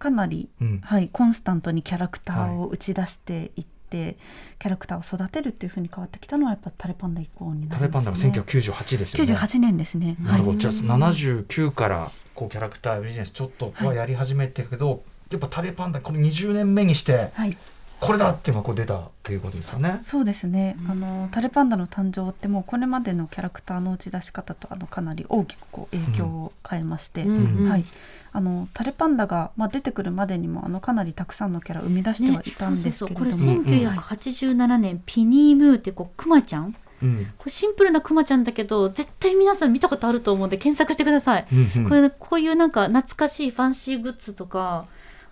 [0.04, 4.18] かなり、うんはい、コンスタントにキャラクターを打ち出していって、
[4.60, 8.12] キャラクターを育てるっていうふうに変わってきたのはやっぱタレパンダ以降になタレりますね。
[8.12, 9.34] パンダが1998ですよね。
[9.34, 10.18] 98年ですね。
[10.20, 17.58] なるほど、はいじゃあ79からこうキャラクタービジネスちょっとはやり始めてるけど、やっぱタレパンダこの20年目にしてはい、
[18.06, 20.00] これだっていうのがこう出たっていうことですよね。
[20.04, 27.86] そうですね、あのタレパンダの誕生ってもうこれまでのキャラクターの打ち出し方とあのかなり大きくこう影響を変えまして、うんうんはい、
[28.32, 36.76] あのタレパンダが、まあ、出てくるまでにもあのかなりたくさんのキャラ生み出してはいたんですけれども、そうそうそうこれ1987年、ピニームーってこうクマちゃん？
[37.02, 44.86] うんこれシンプルなクマちゃんだけど絶対皆さん見たことあると思うんで検索してください、うんうんこれこういうなんか懐かしいファンシーグッズとか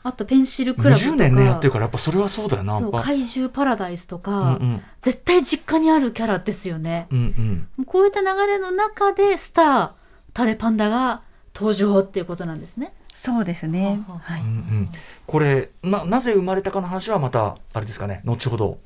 [0.03, 1.11] あとペンシルクラブとか。
[1.11, 2.79] 20年ねやってるからやっぱそれはそうだよな。
[2.79, 3.03] そうやっぱ。
[3.03, 4.81] 怪獣パラダイスとうんか、うん。
[5.01, 7.85] 絶対実家にあるキャラですよね、うんうん。
[7.85, 9.91] こういった流れの中でスター
[10.33, 11.21] タレパンダが
[11.53, 12.93] 登場っていうことなんですね。
[13.13, 14.03] そうですね。
[14.07, 14.41] はい。
[14.41, 14.89] うんうん。
[15.27, 18.79] これななぜ生まれたかの話はまたあれですかね後ほど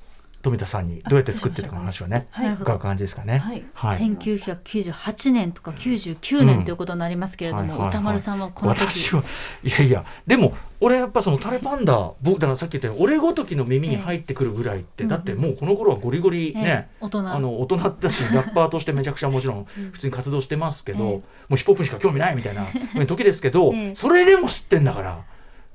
[0.45, 2.53] 富田さんにどうやって作ってるかの話はねはい。
[2.53, 3.39] 伺う感じですかね。
[3.39, 3.65] はい。
[3.73, 3.97] はい。
[3.97, 8.81] 1998年とか99年ということになりますけれども、歌丸さんはこの時。
[8.81, 9.23] 私は
[9.63, 17.27] いやいやでも俺やっぱそのタレパンダ僕だからさっき言ったように俺ごときの耳に入ってくるぐらいって、ええだってもうこの頃はゴリゴリええね、大人。
[17.27, 21.09] あの大人だし ラッパーとしてめちゃくちゃもちろん普通に活動してますけど、ええ。
[21.09, 22.67] もうヒップホップにしか興味ないみたいな
[23.07, 23.95] 時ですけど、 ええ。
[23.95, 25.23] それでも知ってんだから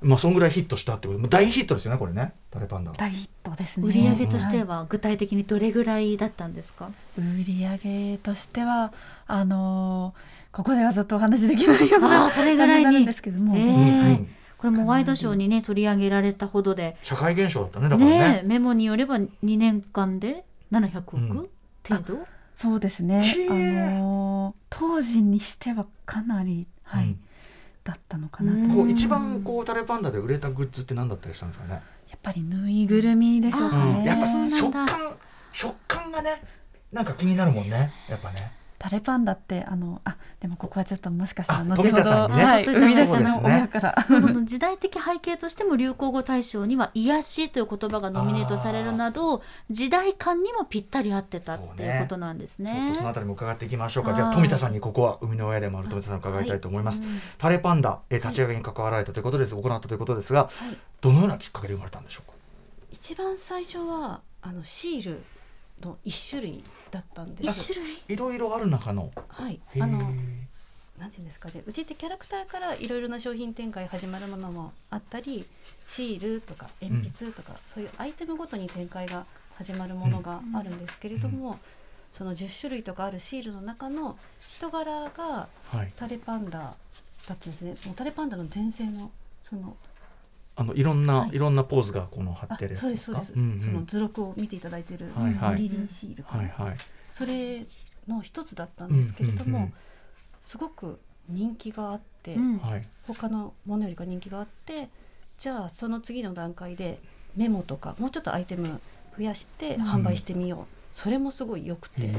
[0.02, 1.28] まあそんぐらいヒットしたってこと。
[1.28, 2.32] 大ヒットですよねこれね。
[2.50, 2.96] タレパンダは。
[2.96, 3.86] 大ヒットですね。
[3.86, 7.76] 売り上げとしては具体的にどれぐらいだったんですか、売り上
[8.12, 8.92] げとしては
[9.26, 12.84] あのーここではずっとお話しできないようなそれぐらいに。
[12.84, 14.28] 感じなんですけども、ええうんうん。
[14.58, 16.96] これもワイドショーにね取り上げられたほどで。
[17.02, 18.18] 社会現象だったねだからね。
[18.18, 21.28] ねえメモによれば2年間で700億、うん。
[21.28, 21.48] 程
[22.04, 22.18] 度？
[22.56, 23.22] そうですね。
[23.48, 23.54] あ
[24.00, 27.04] のー当時にしてはかなり、はい。
[27.04, 27.20] うん
[27.82, 28.76] だったのかなと、うん。
[28.76, 31.82] こう一番こうタレパンダで売れたグッズって何だったりしたんですかね？
[32.08, 34.04] やっぱりぬいぐるみでしょうかね、うん。
[34.04, 34.86] やっぱ食感
[35.52, 36.42] 食感がね
[36.92, 37.92] なんか気になるもんね。
[38.08, 38.36] やっぱね。
[38.80, 52.94] タレパンダってあのあでもここはちょっともしかしたらあ後ほど富田さんにねはい、富田生み出しさんの親から この時代的背景としても流行語大賞には「癒し」という言葉がノミネートされるなど時代感にもぴったり合ってたっていうことなんですちょっねと。
[52.94, 54.10] そのあたりも伺っていきましょうか。
[54.10, 57.02] はいじゃあ富田さんにここは生みの親でもある富田さんに伺いたいと思います。
[57.36, 59.54] タレパンダ、えー立ち上げに関わられたということです。
[59.54, 62.36] 行ったということですが、はいどのようなきっかけで生まれたんでしょうか？
[62.92, 65.22] 一番最初はあのシール
[65.82, 67.72] の一種類だったんです。
[67.72, 69.10] 一種類いろいろある中の。
[69.28, 69.60] はい。
[69.78, 70.12] あの
[70.98, 71.62] なんていうんですかね。
[71.66, 75.46] うちってキャラクターからいろいろな商品展開始まるものもあったり
[75.88, 79.24] シールとか鉛筆とか、そういうアイテムごとに展開が
[79.54, 81.58] 始まるものがあるんですけれども、
[82.12, 85.92] その10種類とかあるシールの中の人柄がはい。
[85.96, 86.74] タレパンダだっ
[87.26, 87.74] たんですね。
[87.86, 89.10] もうタレパンダの前世の
[89.42, 89.76] その
[90.60, 91.30] あのいろんな、はい。
[91.36, 93.60] い、ろんなポーズがこの貼あってるやつそうですそうです、かんん。
[93.60, 95.56] その図録を見ていただいているはいはい。
[95.56, 96.76] リリンシールはいはい。
[97.10, 97.64] それ
[98.06, 99.72] の一つだったんですけれども、うんうんうん。
[100.42, 102.58] すごく人気があって、うん。
[102.58, 102.86] はい。
[103.06, 104.90] 他のものよりか人気があって
[105.38, 107.00] じゃあその次の段階で
[107.36, 108.80] メモとかもうちょっとアイテム
[109.16, 109.82] 増やしてうん。
[109.82, 112.12] 販売してみよう、それもすごい良くて、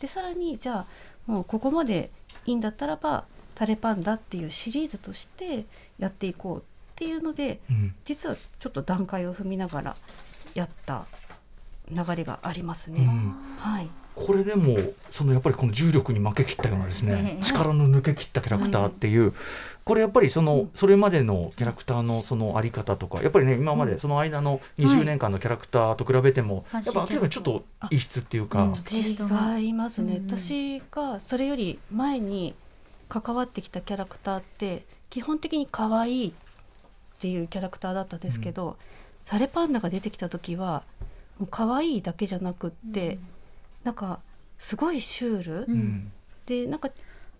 [0.00, 0.86] でさらにじゃあ
[1.26, 2.10] もうここまで
[2.46, 3.24] いいんだったらば
[3.56, 5.66] 「タレパンダ」っていうシリーズとして
[5.98, 6.64] やっていこう
[6.98, 7.94] っていうのでうん。
[8.04, 9.96] 実はちょっと段階を踏みながら
[10.54, 11.04] やった
[11.88, 13.02] 流れがありますね。
[13.02, 13.36] うん。
[13.56, 13.88] はい。
[14.16, 14.76] これでも
[15.12, 17.40] そのやっぱりこの重力に負けきったようなですね、ええ。
[17.40, 19.32] 力の抜けきったキャラクターっていう、
[19.84, 26.84] これやっぱりそのそれまでのキャラクターのそのあり方とかやっぱりね今までその間の20年間のキャラクターと比べても、はい。
[26.84, 30.26] やっぱ明らかにちょっと異質っていうか、違いますね、うん。
[30.26, 32.56] 私がそれより前に
[33.08, 36.34] 関わってきたキャラクターって基本的に可愛い
[37.18, 38.76] っていうキャラクターだったんですけど、
[39.26, 40.84] タレパンダが出てきた時は
[41.38, 43.18] もう可愛いだけじゃなくって、
[43.82, 44.20] なんか
[44.58, 45.78] すごいシュール、ううん。
[45.78, 46.12] ん
[46.46, 46.88] でなんか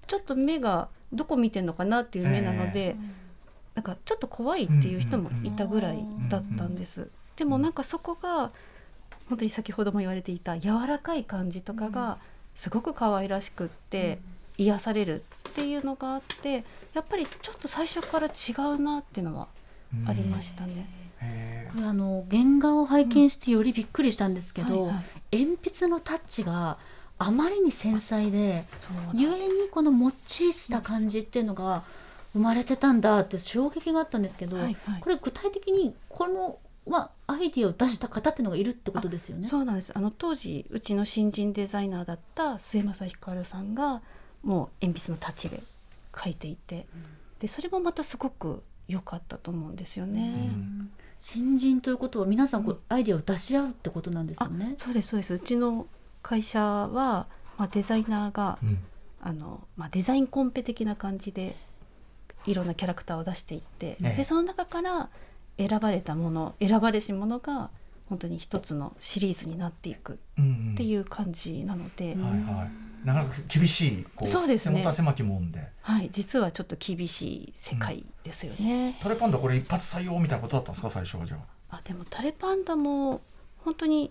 [0.06, 2.96] ちょっと目がどこ見てんのかなっていう目なので、
[3.74, 7.08] なんかちょっと怖いっていう人もいたぐらいだったんです。
[7.36, 8.50] でもなんかそこが
[9.28, 12.18] 本当に先ほども言われていた柔らかい感じとかが
[12.56, 14.18] すごく可愛らしくって
[14.56, 16.64] 癒されるっていうのがあって
[16.94, 19.46] やっぱりちょっと最初から違うなっていうのは
[20.06, 20.88] ありましたね。
[21.20, 25.36] へこれあの原画を拝見してよりびっくりしたんですけど、はいはい。
[25.44, 26.78] 鉛筆のタッチが
[27.18, 28.64] あまりに繊細で
[29.12, 31.82] ゆえにこのもっちりした感じっていうのが
[32.32, 35.00] 生まれてたんだって衝撃があったんですけど、はいはい。
[35.00, 39.48] これ具体的にこの、まあ、アイディアを出した方っていうのがいるってことですよね。
[39.48, 39.92] そうなんです。
[39.96, 44.02] あの当時うちの新人デザイナーだった末政光さんが
[44.44, 45.62] もう鉛筆のタッチで
[46.12, 46.84] 描いていて、
[47.40, 50.50] でそれもまたすごく良かったと思うんですよね。
[50.52, 50.90] うん。
[51.20, 54.74] 新人ということは皆さんこうアイディアを出し合うってことなんですよね。
[54.78, 55.34] そうですそうです。
[55.34, 55.86] うちの
[56.22, 58.78] 会社は、まあ、デザイナーが、うん。
[59.20, 61.56] あのまあ、デザインコンペ的な感じで
[62.46, 64.14] いろんなキャラクターを出していって、ええ。
[64.14, 65.10] でその中から
[65.58, 67.70] 選ばれたもの選ばれし者が
[68.08, 72.22] 本当に一つのシリーズになっていくうんっていう感じなので、うん。
[72.22, 74.80] はいはいなかなか厳しいこそうですね。
[74.80, 75.68] 狭狭きもんで。
[75.82, 78.98] はい、実はちょっと厳しい世界ですよね。
[79.00, 81.36] タレパンダこれ一発採用みたいなことだったんですか最初はじゃ
[81.70, 81.76] あ。
[81.76, 83.20] あでもタレパンダも
[83.58, 84.10] 本当に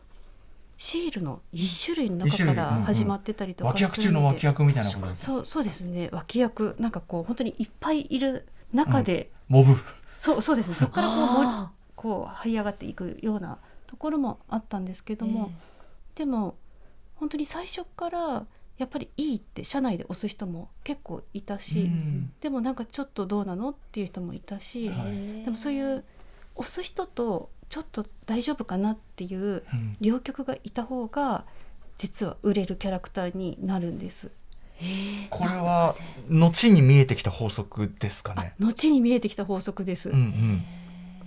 [0.77, 6.09] シールの一種類の中から始まってたりとか脇役中の脇役みたいなことそうそうですね。
[6.11, 9.75] 脇役なんかこう本当にいっぱいいる中で、モブ。
[10.17, 10.75] そうそうですね。
[10.75, 15.51] そこからこうこう這い上がっていくようなところもあったんですけーども、
[16.15, 16.55] でも
[17.15, 18.45] 本当に最初から
[18.77, 22.31] やっぱりいいって社内で押す人も結構いたし、うん。
[22.41, 25.45] でもなんかちょっとどうなのっていう人もいたし、はい。
[25.45, 26.03] でもそういう
[26.55, 29.97] 押す人とちょっと大丈夫かなっていううん。
[29.99, 31.45] 両極がいた方が
[31.97, 34.31] 実は売れるキャラクターになるんです。
[35.31, 35.95] これは
[36.29, 40.09] 後に見えてきた法則ですかあね後に見えてきた法則です。
[40.09, 40.63] うんうん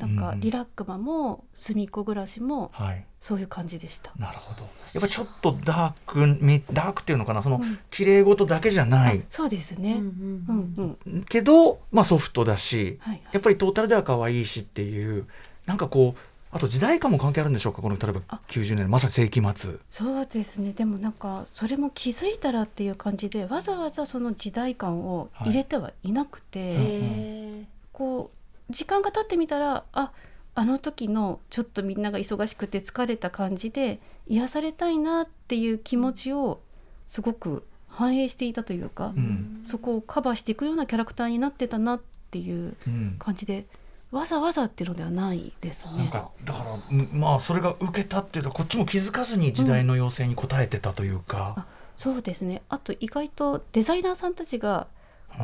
[0.00, 3.04] なんかうんリラックマも隅っこ暮らしもはい。
[3.20, 4.12] そういう感じでした。
[4.18, 4.62] なるほど。
[4.94, 7.42] やっぱちょっとダークみダークっていうのかな？
[7.42, 7.78] そのうん。
[7.90, 9.22] 綺麗事だけじゃない。
[9.28, 9.96] そうですね。
[9.98, 11.24] うんうん。
[11.24, 13.22] けどまあソフトだしはいはい。
[13.32, 15.26] やっぱりトータルでは可愛いしっていう
[15.66, 16.20] なんかこう
[16.52, 17.82] あと時代感も関係あるんでしょうか？
[17.82, 18.40] この例えばあ。
[18.48, 19.74] 90年まさに世紀末。
[19.90, 20.72] そうですね。
[20.72, 28.36] でもなんかそれも気づいたらっていう感じでわざわざその時代感を入れてはいなくて、へこう
[28.70, 30.12] 時間が経ってみたらあ
[30.54, 36.60] あの時のちょっとみんなが忙しくて疲れた感じで癒されたいなっていう気持ちを
[37.06, 39.62] すごく反映していたというか、うん。
[39.64, 43.16] そこをカバーしていくようなキャラクターになってたなっていううん。
[43.18, 43.66] 感じで
[44.10, 45.98] わざわざっていうのではないですね。
[45.98, 52.62] なんかだからうんまあそれが受けたっていうとこっちも気づかずに時代の要請に応えてたというか、そうですね。
[52.68, 54.88] あと意外とデザイナーさんたちが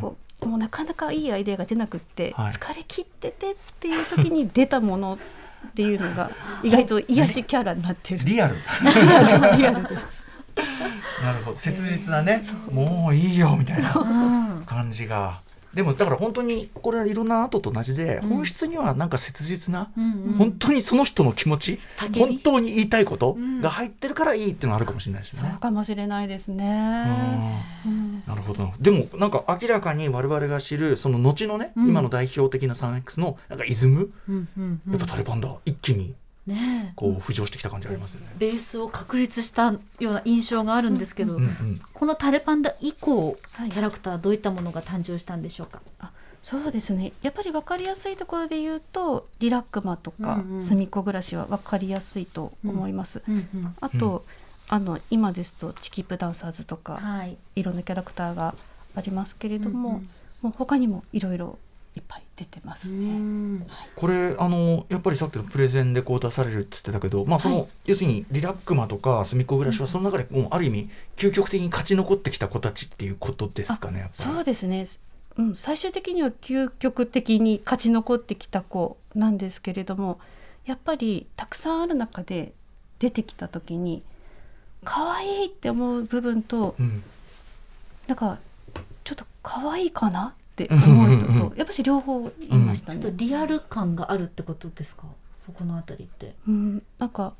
[0.00, 2.52] こう、もうなかなかいいアイデアが出なくって、はい。
[2.52, 6.30] 疲れ切っててっていう時に出たものっていうのが
[6.62, 8.24] 意外と癒しキャラになってる。
[8.24, 8.56] リアル。
[9.56, 10.26] リアルです。
[11.22, 11.58] なるほど。
[11.58, 14.04] 切実なね、もういいよみたいなう。
[14.04, 15.40] ん感じが
[15.76, 18.28] でもだから本当にこれはいろんなアートと同じで、うん。
[18.30, 20.32] 本質にはなんか切実な、うんうん。
[20.38, 21.80] 本当にその人の気持ち
[22.16, 23.60] 本当に言いたいことうん。
[23.60, 25.50] が入ってるからいいっていうのがあるかもしれないですね。
[25.50, 26.56] そうかもしれないですうん。
[26.56, 27.62] ね。
[27.84, 28.22] うん。
[28.26, 28.72] なるほど。
[28.80, 31.88] でもなんか明らかに我々が知るその後のね、うん。
[31.88, 34.10] 今の代表的な 3X のなんかイズム、
[34.90, 36.14] やっぱタレパンダ一気に
[36.46, 38.28] ねえこう浮上してきた感じありますよね。
[38.38, 45.80] ベースを確立したような印象があるんですけど、うんうんこのタレパンダ以降、はいキャラクターはどういったものが誕生したんでしょうか？
[46.42, 53.22] そうですねやっぱり分かりやすいところで言うとリラックマとか、うんうん隅っこ暮らしは分かりやすいと思います。
[53.28, 54.24] うんうんあと、
[54.68, 57.36] あの今ですとチキップダンサーズとか、はい。
[57.56, 58.54] いろんなキャラクターが
[58.94, 60.08] ありますけれども、うんうん
[60.42, 61.58] もう他にもいろいろ
[61.96, 63.18] いっぱい出てますうね。
[63.18, 67.68] んこれあのやっぱりさっきのプレゼンでこう出されるって言ってたけど、まあそのはい。
[67.86, 74.10] 要するにリラックマとか隅っこ暮らしはその中でもうある意味究極的に勝ち残ってきた子たちっていうことですかね。
[74.12, 74.86] そうですね、
[75.38, 80.20] うん、最終的には究極的に勝ち残ってきた子なんですけれども
[80.66, 82.52] やっぱりたくさんある中で
[82.98, 84.02] 出てきた時に
[84.84, 87.02] 可愛いって思う部分とうん。
[88.06, 88.38] なんか
[89.02, 93.00] ちょっと可愛いかなって思う人とやっぱし両方いましたね。
[93.00, 95.04] ちょっとリアル感があるってことですか？
[95.34, 96.34] そこのあたりって。
[96.48, 97.34] うん、なんか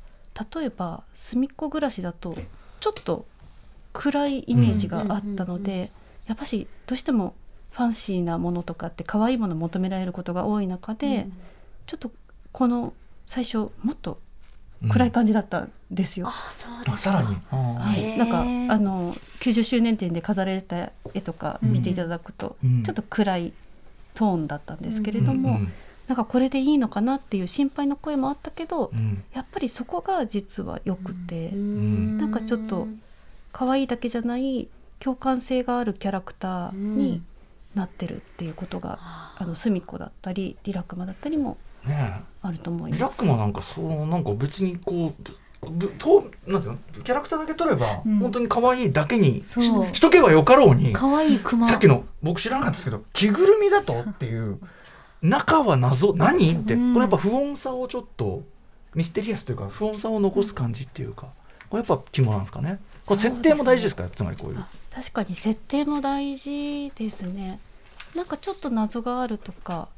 [0.55, 2.35] 例えば隅っこ暮らしだと
[2.79, 3.25] ちょっと
[3.93, 5.89] 暗いイメージがあったので
[6.27, 7.33] やっぱしどうしても
[7.71, 11.33] ファンシーなものとかって可愛いものを求められることが多い中で、うん
[11.87, 12.11] ちょっと
[12.51, 12.93] この
[13.27, 14.19] 最初もっと
[14.89, 16.27] 暗い感じだったんですよ。
[16.27, 16.93] あ、そうですか。
[16.93, 17.37] あさらに。
[17.51, 22.83] あはい、なんかあの90周年展で飾られた絵とか見ていただくと、うん。
[22.83, 23.53] ちょっと暗い
[24.13, 25.55] トーンだったんですけれども、うん。
[25.57, 25.73] うん
[26.07, 29.23] なんかこれでいいのかなっていう心配の声もあったけど、うん。
[29.33, 32.17] やっぱりそこが実はよくて、うん。
[32.17, 32.87] なんかちょっと
[33.51, 37.21] 可愛いだけじゃない共感性があるキャラクターに
[37.75, 41.57] なってるっていうことが、あの隅っこだったりリラクマだったりも
[41.87, 42.21] ね。
[42.41, 42.99] あると思えいます。
[42.99, 48.19] リラックマなんかそうなんか別にこうぶとなんていうのキャラクターだけ取れば、うん。
[48.19, 49.61] 本当に可愛いだけにし
[49.93, 50.93] しとけばよかろうに。
[50.93, 51.67] 可愛いクマ。
[51.67, 54.59] さっきの僕知らなかったですけど着ぐるみだとっていう
[55.21, 56.53] 中は謎何？
[56.53, 56.75] って。
[56.75, 58.43] こうんれやっぱ不穏さをちょっと
[58.93, 61.27] ミステリアスというか不穏さを残す感じっていうか。
[61.69, 62.79] これやっぱ肝なんですかね。
[63.05, 64.07] これ設定も大事ですか？
[64.09, 64.59] つまりこういう。
[64.59, 67.59] あ確かに設定も大事ですね。
[68.15, 69.89] なんかちょっと謎があるとか、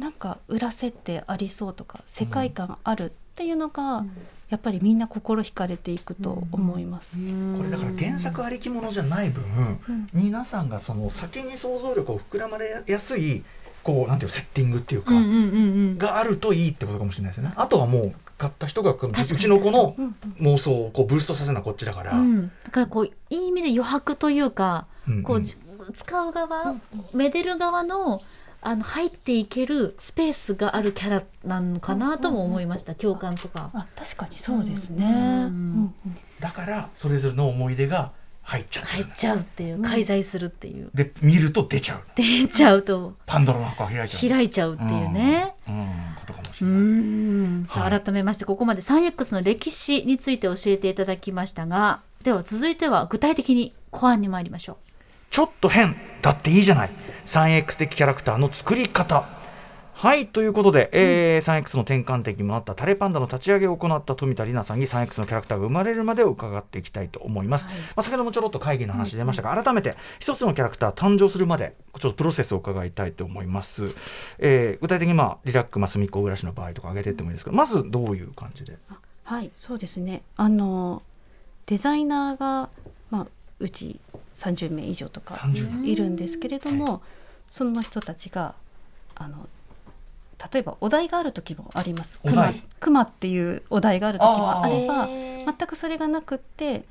[0.00, 4.04] なんか裏設定ありそうとか世界観あるっていうのが、
[4.48, 7.16] やっぱりみんな心惹かれていくと思います。
[7.56, 9.44] これだから原作ありきものじゃない分
[9.88, 10.08] うん。
[10.14, 13.44] 皆さんがその先に想像力を膨らまれやすい
[13.82, 15.58] こうなんていうのセッティングっていうか、うんうんうんう
[15.92, 15.98] ん。
[15.98, 17.52] があるといいってことかもしれないですね。
[17.56, 18.96] あとはもう買った人がう
[19.36, 25.22] ちの子のうん妄想をこうブーストさせるのはこっちだから、うん、だからこういい意味で余白というか、うんうん。
[25.22, 25.56] こうじ
[25.92, 26.74] 使う側、
[27.14, 28.20] めでる側の
[28.62, 33.70] あの入っていけるスペースがあるキャラなのかなとも思いました、共感とか。
[33.72, 35.04] あ確かにそうですね。
[35.06, 35.12] うん。
[35.12, 35.94] うん
[36.40, 39.02] だからそれぞれの思い出が入っちゃってる。
[39.02, 40.90] 入っちゃうっていう、介在するっていう。
[40.94, 42.02] で見ると出ちゃう。
[42.14, 43.14] 出ちゃうと。
[43.26, 44.30] パンドラの箱が開いちゃう。
[44.30, 45.54] 開いちゃうっていうね。
[45.68, 46.80] うん、うんことかもしうれない、
[47.60, 47.64] ん。
[47.66, 47.94] さはい。
[47.94, 54.89] あ改めましてここまで 3X の歴史について教えていただきましたがでは続いては具体的にコアに参りましょう。
[55.30, 56.90] ちょっと変だっていいじゃない。
[57.24, 59.24] 3X 的キャラクターの作り方。
[59.92, 67.76] はいということで、えー 3X の転換点にもなったタレパンダの立ち上げを行った富田里奈さんに 3X のキャラクターが生まれるまでを伺っていきたいと思います、はい。
[67.76, 73.94] まあ、先ほどもちょろっと会議の話出ましたが、改めて一つのキャラクター誕生するまでちょっとプロセスを伺いたいと思います、
[74.38, 78.78] えー具体的にまあリラックマスミッコ暮らしの場合とか挙げていってもいいですけどまずどういう感じで？
[79.22, 80.22] はいそうですね。
[80.36, 81.02] あの
[81.66, 82.68] デザイナーが、
[83.10, 83.26] まあ、
[83.60, 84.00] うち
[84.40, 85.94] 30名以上とか30い。
[85.94, 87.02] るんですけれども、
[87.50, 88.54] その人たちが
[89.14, 89.48] あの
[90.52, 92.18] 例えばお題がある時もあります。
[92.20, 92.62] クマお題。
[92.80, 96.84] クマっていうお題がある時もあれば全くそれがなくって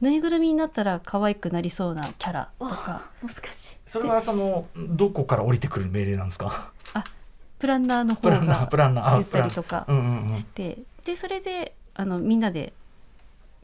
[0.00, 3.10] ぬいぐるみになったら可愛くなりそうなキャラとか。
[3.22, 3.76] 難しい。
[3.86, 6.72] それはそのどこから降りてくる命令なんですか？
[7.58, 10.36] プランナーの方プランナーがプランナーあ言ったりとかうんうんうん。
[10.36, 12.72] して、でそれであのみんなで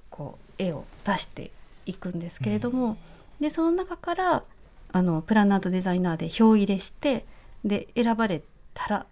[0.08, 1.50] こう絵を出して
[1.84, 2.96] いくんですけれども、
[3.42, 4.44] でその中から
[4.92, 7.26] あのプランナーとデザイナーで票入れして
[7.64, 8.40] で選ばれ
[8.72, 9.06] たら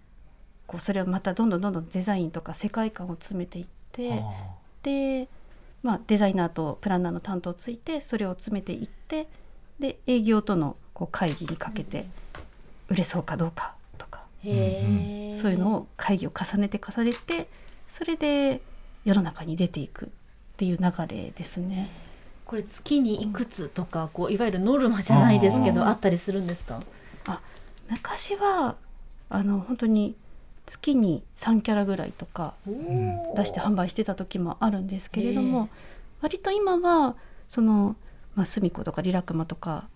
[0.68, 4.22] こうそれをまたどんどんどんどんデザインとか世界観を詰めていってあ
[4.84, 5.26] で、
[5.82, 9.26] まあ、デザイナーとプランナーの担当ついてそれを詰めていって
[9.80, 12.06] で営業とのこう会議にかけて
[12.88, 14.20] 売れそうかどうかとか。
[14.42, 17.48] そういうのを会議を重ねて重ねて
[17.88, 18.62] それで
[19.04, 20.08] 世の中に出ていくっ
[20.56, 21.90] ていう流れですね。
[22.50, 25.86] これ月にいくつとかこういわゆるノルマじゃないですけどうん。
[25.86, 26.80] あったりするんですか？
[27.88, 28.74] 昔は
[29.28, 30.16] あの本当に
[30.66, 35.68] 月に3キャラぐらいとかん出して販売してた時もあるんですけれどへも
[36.22, 37.14] 割と今は
[37.48, 37.94] その、
[38.34, 39.86] まあ、スミコとかリラクマとか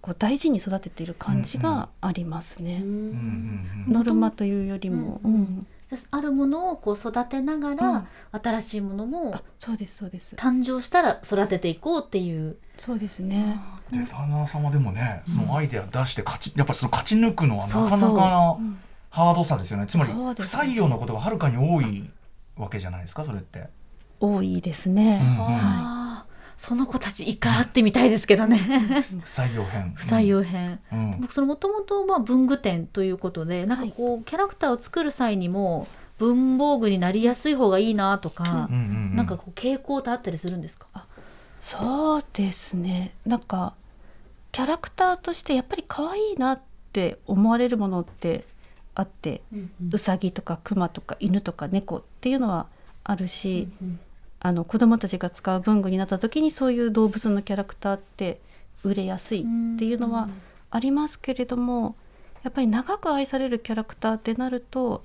[0.00, 2.80] こう大事に育てている感じがありますね。
[2.82, 5.34] うんうんうんノルマというよりも、うん。
[5.34, 10.34] うんああるものをこう育てながら、新しいものもあそうですそうです。
[10.36, 12.56] 誕生したら育てていこうっていう。
[12.76, 13.60] そうですね。
[13.90, 18.78] デザイナー様でもねそのアイデア出して勝ちやっぱりその勝ち抜くのはなかなかなうん。
[19.10, 19.86] ハードさですよね。
[19.86, 22.10] つまり不採用のことがはるかに多い
[22.56, 23.68] わけじゃないですかそれって。
[24.20, 25.20] 多いですね。
[25.22, 25.56] うんうん。
[25.56, 25.97] あー
[26.58, 28.58] その子たち一回会ってみたいですけどね。
[28.58, 28.66] 不
[29.24, 29.92] 採用編。
[29.96, 30.80] 不採用編。
[30.92, 31.20] うん。
[31.20, 35.86] 僕そのもともとまあ文具店ということでなんかこうキャラクターを作る際にも
[36.18, 40.86] 文房具になりやすい方がいいなとかうん、うんうんなんかこう傾向ってあったりするんですか？
[41.60, 43.74] そうですねなんか
[44.50, 46.60] キャラクターとしてやっぱり可愛いなっ
[46.92, 48.44] て思われるものって
[48.94, 49.42] あって
[49.92, 52.66] うさぎとかクマとか犬とか猫っていうのは
[53.04, 53.68] あるし、
[54.40, 58.40] あの子どもたちが使う文具になった時にそういう動物のキャラクターって
[58.84, 60.28] 売れやすいっていうのは
[60.70, 61.96] ありますけれども
[62.44, 65.02] やっぱり長く愛されるキャラクターってなると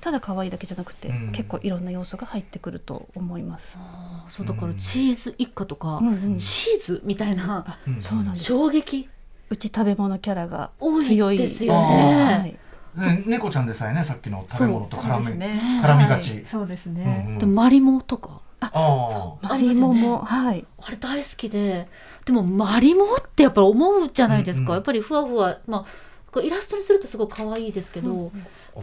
[0.00, 1.32] ただ可愛いだけじゃなくて、うん。
[1.32, 3.78] 結構いろんな要素が入ってくると思います。
[3.80, 6.36] あーそうだからチーズ一家とか、うんうん。
[6.36, 7.98] チーズみたいなあうん。
[7.98, 8.44] そうなんです。
[8.44, 9.08] 衝撃。
[9.48, 11.78] うち食べ物キャラが多強いいですよね。
[11.80, 12.58] はい。
[13.00, 15.80] ね猫ちゃんでさえねさっきの食べ物と絡み、ね。
[15.82, 16.32] 絡みがち。
[16.32, 16.44] はい。
[16.44, 17.38] そうですうんね、うん。
[17.38, 20.64] でマリモとかああマリモも、はい。
[20.82, 21.88] あれ大好きで。
[22.24, 24.74] でもマリモってやっぱり思うじゃないですか、うんうん。
[24.74, 25.58] やっぱりふわふわ。
[25.66, 25.84] まあ
[26.30, 28.32] こうイラストにするとすごい可愛いですけど、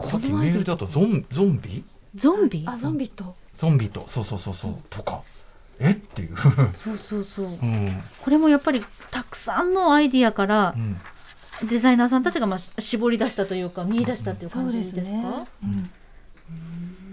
[0.02, 1.84] さっきメールだとゾンゾンビ？
[2.16, 2.64] ゾンビ？
[2.68, 3.36] あゾンビと。
[3.58, 4.06] ゾンビと。
[4.08, 4.76] そうそうそうそう。
[4.90, 5.22] とか。
[5.80, 5.92] え？
[5.92, 6.36] っていう、
[6.76, 7.46] そうそうそう。
[7.46, 8.04] うん。
[8.22, 10.98] これもやっぱりたくさんのアイディアからうん。
[11.64, 15.90] デザイナーさんたちがまあし絞り出したというか見出したっていう感じですか、うん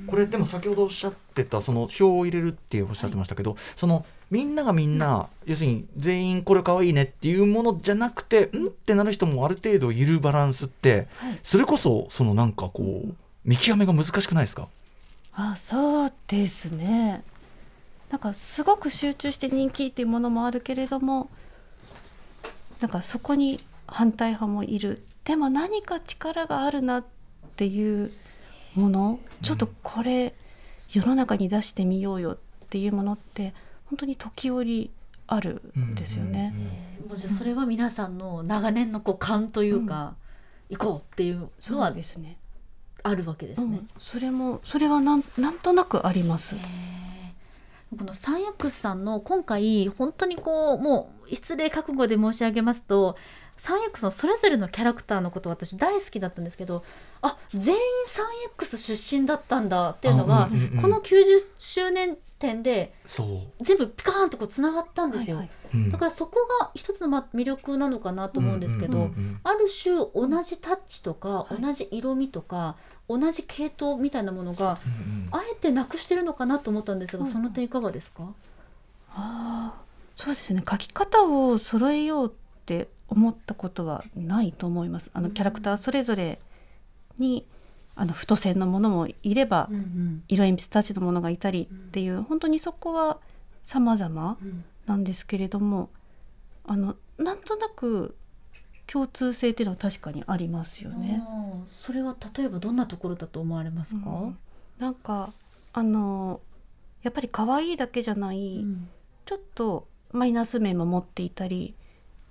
[0.09, 11.39] これでも先ほどおっしゃってたその票を入れるっておっしゃってましたけど、そのみんながみんな、要するに全員これ可愛いねっていうものじゃなくてんってなる人もある程度いるバランスって、はい。
[11.43, 14.69] それこそそのなんかこう見極めが難しくないですか？
[15.33, 17.23] あそうですね。
[18.11, 21.29] なんかすごく集中して人気っていうものもあるけれども
[22.81, 25.03] なんかそこに反対派もいる。
[25.25, 27.05] でも何か力があるなっ
[27.57, 28.11] ていう
[28.75, 29.19] もの？
[29.43, 30.35] ちょっとこれ
[30.89, 32.39] 世の中に出してみようよっ
[32.71, 33.55] ていうものって
[33.87, 34.91] 本当に時折
[35.27, 36.55] あるんですよね。
[37.07, 40.15] もうじゃあそれは皆さんの長年のこう勘というか、
[40.71, 42.39] 行こうっていうのそうはですね。
[43.03, 43.79] あるわけですね。
[43.79, 46.57] うんそれもそれはなんなんとなくあります。
[47.97, 53.17] この 3X さんの今回本当にこうもう失礼覚悟で申し上げますと
[53.59, 56.85] 3X のそれぞれのキャラクターのこと私大好きだったんですけど
[57.23, 57.81] あ全員
[58.57, 60.83] 3X 出身だったんだっていうのが、あうんうんうん。
[60.83, 62.95] この90周年展で
[63.61, 65.77] 全部ピカーンとこうつながったんですよ、はいはい。
[65.77, 65.91] うん。
[65.91, 71.61] だからそこが一つのま魅力なのかなと思うんですけど、うんうんうんある種同じタッチとか、はい。
[71.61, 72.77] 同じ色味とか
[73.09, 75.29] 同じ系統みたいなものがうんうん。
[75.33, 78.23] あえてなくしてるのかなと思ったんですが、うんその点いかがですか、
[79.11, 79.81] ああ、
[80.15, 80.63] そうですね。
[80.69, 82.33] 書き方を揃えようっ
[82.67, 85.11] て思ったことはないと思います。
[85.15, 86.39] あのキャラクターそれぞれ
[87.19, 87.47] に
[87.97, 89.69] あの太線のものもいれば、
[90.29, 93.19] 色鉛筆たちのものがいたりっていう、本当にそこは
[93.65, 94.39] 様々
[94.87, 95.91] なんですけれども、
[96.65, 98.15] あのなんとなく
[98.87, 101.23] 共通性っていうのは確かにありますよね。
[101.67, 104.39] それは例えばどんなところだと思われますか、うん。
[104.79, 105.33] なんか
[105.73, 106.41] あの
[107.03, 108.89] やっぱり可愛いだけじゃない、うん。
[109.27, 111.75] ちょっとマイナス面も持っていたり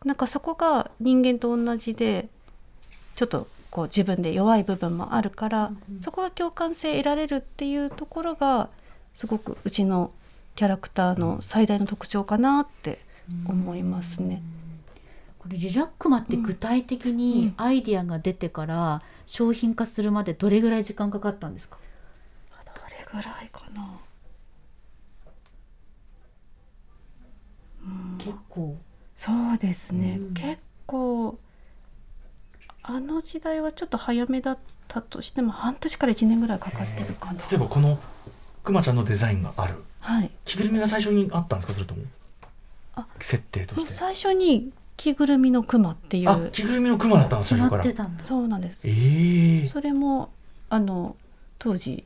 [0.07, 2.29] なんかそこが人間と同じで
[3.15, 8.69] ちょっとこう自分で弱い部分もあるから、うんそこが共感性得られるっていうところが
[9.13, 10.11] すごくうちの
[10.55, 12.99] キャラクターの最大の特徴かなって
[13.45, 14.41] 思いますね。
[15.39, 21.77] これリラックマって具体的にアイディアが出てから商品化するまでどれぐらい時間かかったんですか、
[22.65, 23.99] どれぐらいかな、
[27.83, 28.17] うん。
[28.17, 28.77] 結構
[29.17, 30.33] そうですね、うん。
[30.33, 31.37] 結構
[32.83, 34.57] あの時代はちょっと早めだっ
[34.87, 37.41] たとしても半年から1年ぐらいかかってるかな。
[37.49, 37.99] 例えばこの
[38.63, 39.83] くまちゃんのデザインがある。
[39.99, 41.73] はい、着ぐるみが最初にあったんですか？
[41.73, 42.03] それとも？
[42.95, 43.91] あ設定として。
[43.91, 47.81] 最初に着ぐるみのクマっていあう着ぐるみのくまだったの決ま最初から。
[47.81, 48.87] ってたんだそうなんです。
[48.87, 50.29] ええそれも
[50.69, 51.15] あの
[51.59, 52.05] 当時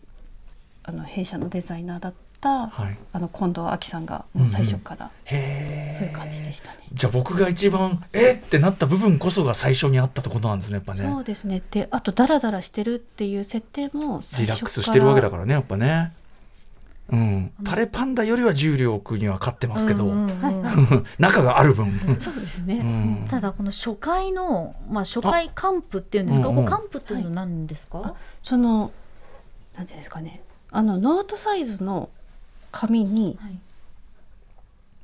[0.83, 2.17] あの弊社のデザイナーだった
[2.49, 2.97] はい。
[3.13, 6.79] あの近藤亜紀さんがもう最初からへえそういう感じでしたね。
[6.93, 11.09] じゃあ僕が一番えっってなった部分こそが最初にあったってことなんですねやっぱね。
[11.09, 11.61] そうですね。
[11.71, 16.13] であとダラダラしてるっていう設定も最リラックスしてるわけだからねやっぱね。
[17.11, 17.51] うん。
[17.65, 21.05] たれぱんだよりは重力には勝ってますけど、うんうんうん。
[21.19, 23.27] 中がある分、そうですうね、ん。
[23.29, 26.65] ただこの初回の、まあ、初回カンプっていうんですか、うんうん。
[26.65, 28.91] カンプっていうのは何ですか、あその
[29.75, 30.41] なんていうんですかね。
[30.71, 32.09] あのノートサイズの
[32.71, 33.57] 紙にはい。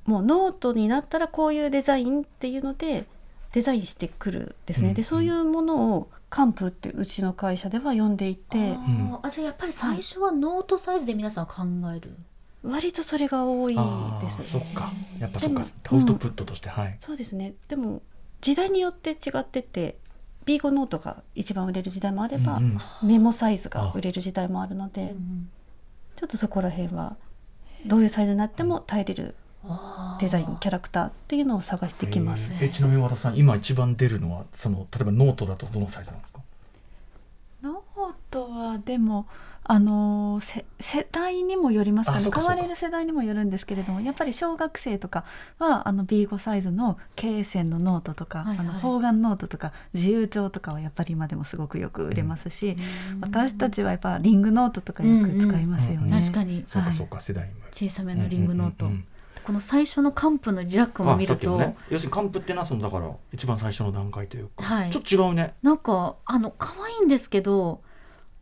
[0.06, 3.06] もうノートになったらこういうデザインっていうので
[3.52, 4.94] デザインしてくるですね、うん。
[4.94, 11.56] でそういうものをカンプってうちの会社では呼んでいてあーあじゃあやっぱり最初はノートサイズで皆さん考
[11.94, 12.16] える、
[12.64, 14.94] 割とそれが多いあですーそっか。
[15.20, 15.62] やっぱそっか。
[15.62, 16.96] アウトプットとして、はい。
[17.00, 17.56] そうですね。
[17.68, 18.02] でも
[18.40, 19.98] 時代によって違ってて
[20.46, 23.08] B5 ノートが一番売れる時代もあれば、うんうん。
[23.08, 25.14] メモサイズが売れる時代もあるので
[26.16, 27.18] ちょっとそこら辺は
[27.86, 29.36] どういうサイズになっても耐えれる
[30.20, 32.52] デザインキャラクターっていうのを探してきます。
[32.62, 36.40] えちなみに和田さん今一番出るのはその例えばノートだとどのサイズなんですか？
[37.62, 39.28] ノートはでも
[39.70, 42.32] あのせ世代にもよりますかね。
[42.32, 45.26] 買われる世代にもよるんですけれどもやっぱり小学生とか
[45.60, 48.68] はあの B5 サイズの罫線のノートとか、はいはい。
[48.68, 52.78] あの方眼ノートとか自由帳とかはやっぱり今でもすごくよく売れますし、
[53.20, 55.98] 私たちはやっぱリングノートとかよく使いますよね。
[55.98, 56.64] うんうん確かに。
[56.68, 56.98] そうかはい。
[56.98, 59.06] そうか世代も小さめのリングノート、うんうんうん。
[59.44, 61.76] この最初のカンプのリラックマを見ると、ね。
[61.90, 64.92] 要するにカンプっていうのはそのだから一番最初の段階というか、はい。
[64.92, 65.56] ちょっと違うね。
[65.62, 67.82] なんかあの可愛いんですけど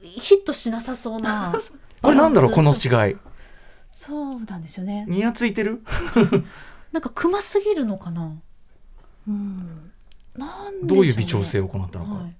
[0.02, 1.54] ヒットしなさそうな。
[2.02, 3.18] これなんだろうこの違い。
[3.92, 5.06] そうなんですよね。
[5.08, 5.82] ニヤついてる？
[6.92, 8.32] なんかクマすぎるのかな、
[9.28, 9.92] うん、
[10.36, 10.88] なんでね。
[10.96, 12.36] どういう微調整を行ったのか、はい。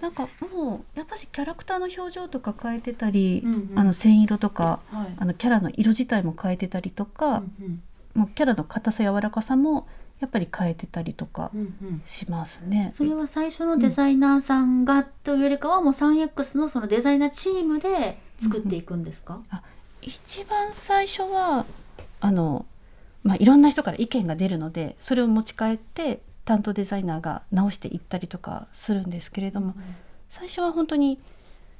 [0.00, 3.78] なんかもうやっぱりキャラクターの表情とか変えてたり、うんうん。
[3.78, 5.14] あの線色とかはい。
[5.16, 7.82] あのキャラの色自体も変えてたりとか、うん。
[8.14, 9.86] もうキャラの硬さ柔らかさも
[10.22, 11.66] やっぱり変えてたりとかうんうん。
[11.66, 12.88] うんしますね。
[12.90, 19.42] それは最初のデザイナーさんがというよりかはもう 3X のそのデザイナーチームで作っていくんですか、
[20.00, 21.66] 一番最初は
[22.20, 22.64] あの、
[23.24, 29.74] まあ、いろんな人から意見が出るのでそれを持ち帰って担当デザイナーが直していったりとかするんですけれども、
[30.30, 31.18] 最初は本当に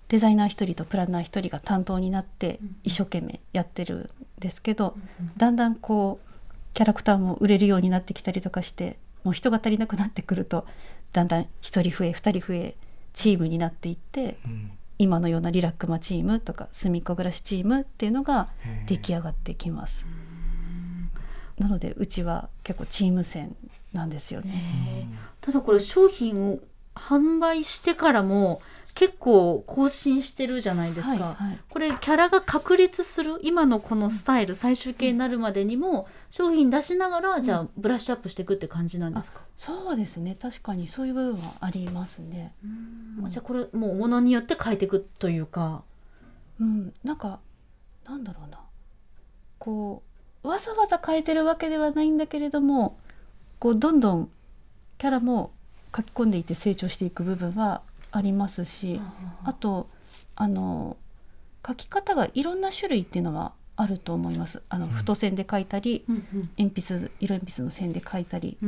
[0.09, 4.09] デザイナー一人とプランナー一人が担当になってうん一生懸命やってるん。
[4.43, 4.97] ですけど、
[5.37, 6.29] だんだんこう
[6.75, 10.67] キャラクターも売れるようになってきたりとかしてもう人が足りなくなってくると
[11.13, 12.75] だんだん一人増え二人増え
[13.13, 18.49] チームになっていってうん今のようなリラックマチームとか隅っこ暮らしチームっていうのが
[18.87, 20.07] 出来上がってきます。
[21.59, 23.57] なのでうちは結構チーム戦
[23.93, 25.09] なんですよね。
[25.41, 26.61] ただこれ商品を
[26.95, 28.63] 販売してからも
[28.95, 31.59] 結構更新してるじゃないですか、はいはい。
[31.69, 40.37] これキャラが確立する今のこのスタイル最終形になるまでにも商品出しながらじゃあブラッシュアップしていくって感じなんですか、そうですね。
[40.41, 42.55] 確かにそういう部分はありますね。
[43.29, 45.83] じゃあこれもうものによって変えていくというか。
[46.61, 47.41] うん、なんか
[48.05, 48.61] なんだろうな。
[49.59, 50.03] こ
[50.45, 52.99] うわざわざ変えてるわけではないんだけれども
[53.59, 54.31] こうどんどん
[54.99, 55.53] キャラも
[55.97, 57.83] 書き込んでいて成長していく部分は
[58.13, 59.01] ありますし
[59.45, 59.89] あと
[60.37, 60.97] あの
[61.67, 64.63] 書き方がいろんな種類っていうのはあると思います。
[64.69, 66.05] あの太線で書いたり、
[66.59, 68.59] 鉛筆色鉛筆の線で書いたり、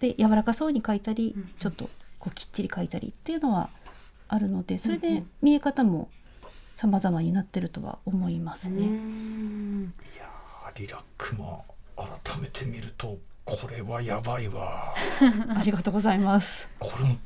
[0.00, 3.68] で柔らかそうに書いたり、うんちょっとこうきっちり書いたりっていうのは
[4.28, 5.16] あるのでそれでうん。
[5.16, 6.08] うん見え方も
[6.74, 8.82] 様々になってるとは思いますね。
[8.82, 8.88] い
[10.18, 11.60] やーリラックマ
[11.96, 14.94] 改めて見るとこれはやばいわ。
[15.56, 16.68] ありがとうございます。
[16.78, 17.16] これ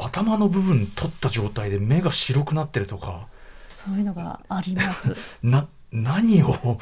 [0.00, 3.26] 頭の部分取った状態で目が白くなってるとか。
[3.74, 5.14] そういうのがあります。
[5.42, 6.54] な何を？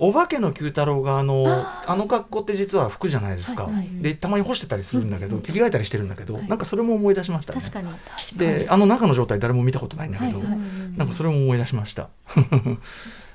[0.00, 3.88] お化けの九太郎があのあの格好って実は服じゃないですか、はいはい。
[4.00, 6.48] でたまに干してたりするんだけど、着替えたりしてるんだけど、はい。
[6.48, 7.60] なんかそれも思い出しましたね。
[7.60, 7.88] 確かに。
[8.36, 10.58] であの中の状態誰も見たことないんだけど、はいはい。
[10.96, 12.08] なんかそれも思い出しました。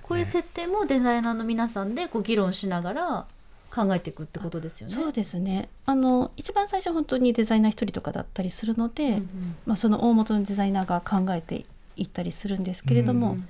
[0.03, 3.25] こういう設定もデザイナーの皆さんでこう議論しながら
[3.73, 4.93] 考えていくってことですよね。
[4.93, 5.67] そうですね。
[5.87, 11.63] あの一番最初本当にデザイナー一人とかだったりするので、うんうんまあその大元のデザイナーが考えて
[11.95, 13.47] いったりするんですけれども、うん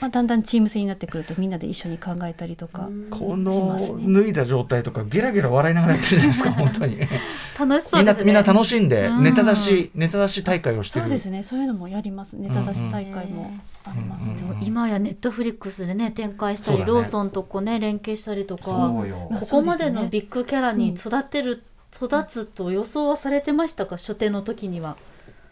[0.00, 4.14] まあだんだんチーム戦になってくるとみんなで一緒に考えたりとか、こしのますね。
[4.14, 6.98] 脱いだ状態とかゲラゲラ笑いながらやってるじゃないですか本当に。
[7.58, 8.24] 楽しそうんですね。
[8.24, 9.22] みんな楽しんでうん。
[9.22, 11.04] ネタ出し、ネタ出し大会をしてる。
[11.04, 11.42] そうですね。
[11.42, 12.34] そういうのもやります。
[12.34, 13.52] ネタ出し大会も
[13.84, 14.36] ありますね。
[14.38, 14.64] うんうんうん。
[14.64, 19.28] 今やネットフリックスでね展開したり、ローソンとこうね連携したりとかそうよ。
[19.30, 21.62] まあここまでのビッグキャラに育てる、
[21.94, 23.96] 育つと予想はされてましたか？
[23.96, 24.96] 初手の時には。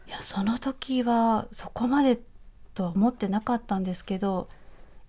[0.08, 2.18] いやその時はそこまで
[2.80, 4.48] とは思ってなかったんですけど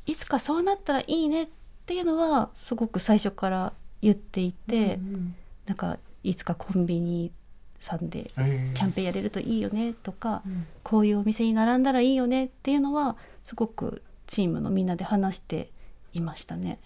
[0.06, 1.48] いつかそうなったらいいねっ
[1.86, 5.36] ていうのはすごく最初から言っていて、うん
[5.68, 7.32] なんかいつかコンビニ
[7.80, 8.74] さんでえー。
[8.74, 10.66] キャンペーンやれるといいよねとか、うん。
[10.84, 13.16] こういうお店に並んだらいいよねっていうのは
[13.46, 15.70] すごくチームのみんなで話して
[16.14, 16.80] いましたね。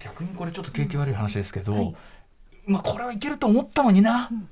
[0.00, 1.96] 逆にこれちょっと景気悪い話ですけど、はい。
[2.66, 4.48] まあこれはいけると思ったのにな、うん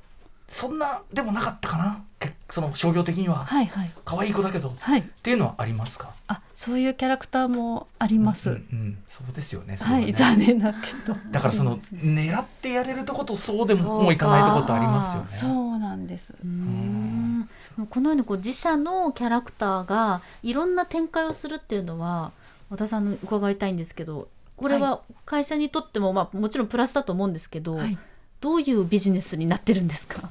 [0.51, 2.03] そんなでもなかったかな？
[2.19, 3.45] けその商業的には。
[3.45, 3.91] はいはい。
[4.05, 4.69] 可愛い子だけど。
[4.69, 5.03] っはい。
[5.23, 6.13] ていうのはありますか？
[6.27, 8.51] あそういうキャラクターもあります。
[8.51, 10.09] うんうんそうですよねそれはね。
[10.09, 11.17] い残念だけど。
[11.31, 15.29] だからその狙ってやれるとことそうでももういかないとことありますよね。
[15.29, 16.35] そうなんです。
[16.35, 17.49] うーん。
[17.89, 22.33] このようにこう自社のキャラクターがいろんな展開をするっていうのは
[22.69, 27.97] 和田さんに伺いたいんですけどこれは会社にとっても、まあ、もちろんプラスだと思うんですけど、はい
[28.41, 30.31] どういうビジネスになってるんですか？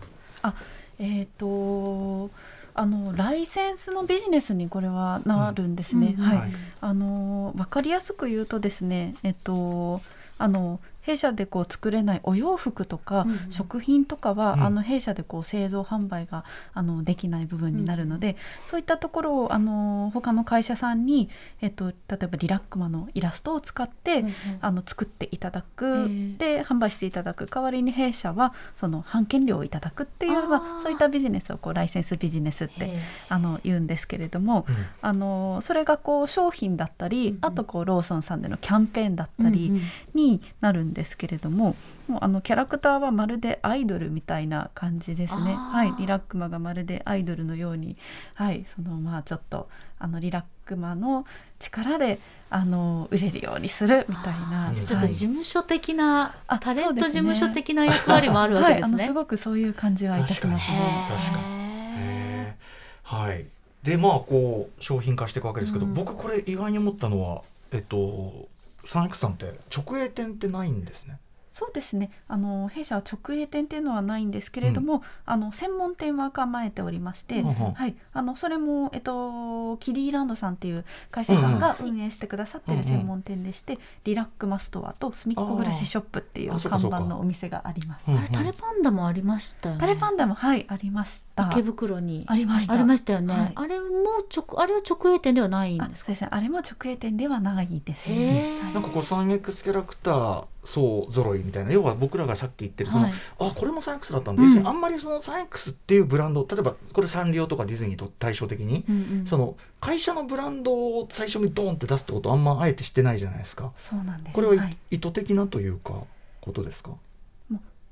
[0.99, 2.29] えっ、と
[2.73, 6.15] あのライセンスのビジネスにこれはなるんですね。
[6.17, 6.51] うんはい、はい。
[6.81, 10.01] あの分かりやすく言うとですね、えっと
[10.37, 10.79] あの
[11.09, 13.51] 弊社でこう作れないお洋服とか、うんうん。
[13.51, 14.63] 食品とかは、うん。
[14.63, 18.35] あの弊社でこう製造販売があのできない部分になるので、
[18.65, 21.29] そういったところをあの他の会社さんに、
[21.61, 24.25] えっと、例えばリラックマのイラストを使って、
[24.61, 27.47] あの作っていただく、ーで販売していただく。
[27.47, 34.75] 代わりに弊社はその版権料をいただくっていう、まあ、そういったビジネスをこうライセンスビジネスってへあの言うんですけれども、うん。
[35.01, 37.39] あのそれがこう商品だったり、うんうん。
[37.41, 39.81] あとこうローソンさんでのキャンペーンだったりうんうん。
[40.13, 41.75] になるんですけれども、
[42.07, 45.53] もうあのキャラクターはまるでアイドルみたいな感じですね。
[45.53, 47.97] はい、リラックマがまるでアイドルのように、
[48.33, 49.69] はい、そのまあちょっと
[49.99, 51.25] あのリラックマの
[51.59, 52.19] 力で
[52.49, 54.69] あの売れるようにするみたいな。
[54.69, 54.75] あー。
[54.75, 55.13] ちょっとはい。
[55.13, 58.83] 事務所的な、あタレント事務所的な役割もあるわけですね。
[58.83, 61.07] はい、あのすごくそういう感じはいたしますへね。
[61.09, 63.27] ー確かに。
[63.27, 63.45] はい。
[63.83, 65.93] でまあこう商品化していくわけですけど、うん。
[65.93, 68.47] 僕これ意外に思ったのはえっと
[68.85, 71.19] サンクさんって直営店ってないんですね。
[71.59, 88.09] そうですねあの弊社は直営店っていうのはないんですけれども、あの専門店は構えておりまして、うんうんはい、あのそれも、えっと、キディランドさんっていう会社さんが運営してくださってる専門店でして、リラックマストアとすみっこ暮らしショップっていう看板のお店があります。
[88.09, 89.81] うんあれタレパンダもありましたよね。
[89.81, 91.49] タレパンダもはいありました。
[91.51, 93.33] 池袋にありましたありましたよね。
[93.33, 93.87] はいあれも
[94.33, 96.05] 直あれは直営店ではないんあですか？
[96.07, 98.15] そうですねあれも直営店ではないですね。
[98.15, 98.73] へえ。
[98.73, 101.71] なんかこう 3X キャラクターそう揃いみたいな。
[101.71, 104.67] 要は僕らがさっき言ってるその、はいあこれも 3X だったんで、うん。
[104.67, 109.25] あんまりその 3X っていうブランド例えばこれサンリオとかディズニーと対照的に、うんうん。
[109.25, 113.71] その会社のブランドを最初にドーンって出すってことあんまあえてしてないじゃないですか。
[113.75, 114.35] そうなんです。
[114.35, 114.77] これは、はい。
[114.91, 115.93] 意図的なというか
[116.41, 116.91] ことですか？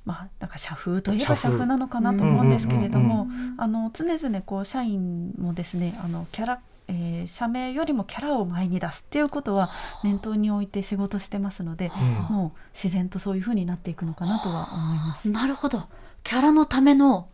[0.05, 1.65] まあなんか社風といえば社風。
[1.65, 9.69] なのかなと思うんですけれども、あの常々こう社員もですねあのキャラえー社名よりもキャラを前に出すっていうことは
[10.03, 11.91] 念頭に置いて仕事してますので、
[12.29, 12.35] うん。
[12.35, 15.29] もう自然とそういう風になっていくのかなとは思います。
[15.29, 15.83] なるほど。
[16.23, 17.27] キャラのための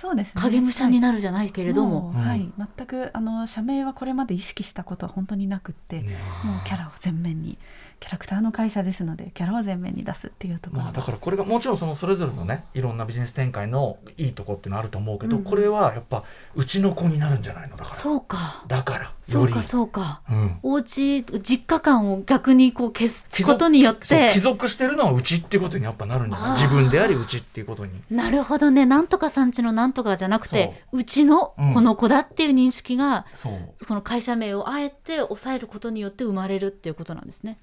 [0.00, 0.40] そうですね。
[0.40, 7.58] 影武者にななるじゃないけれども、うんはい、全くあの社名はこれまで意識したことは本当になくって、ねもうキャラを前面に
[8.00, 10.82] キャラクターの会社ですのでキャラを前面に出すっていうところ。
[10.82, 15.44] まあ、だからこれがもちろんそのそれぞれのねいろんなビジネス展開のいいとこっていうのあると思うけど、うん。
[15.44, 16.24] これはやっぱ
[16.54, 17.76] うちの子になるんじゃないの？
[17.76, 17.96] だから。
[17.96, 18.64] そうか。
[18.68, 20.22] だからよりそうかそうか。
[20.30, 20.58] うん。
[20.62, 24.30] お家実家感を逆にこう消すことによって。
[24.32, 26.50] 帰属してるのはうちっていうことにやっぱなるんじゃない？
[26.52, 27.92] 自分でありうちっていうことに。
[28.10, 28.86] なるほどね。
[28.86, 31.04] なんとかさんちのなんとかじゃなくてう。
[31.04, 33.86] ちのうんこの子だっていう認識が、そう。
[33.86, 37.58] この会社名をあえて抑えることによって生まれるっていうことなんですね。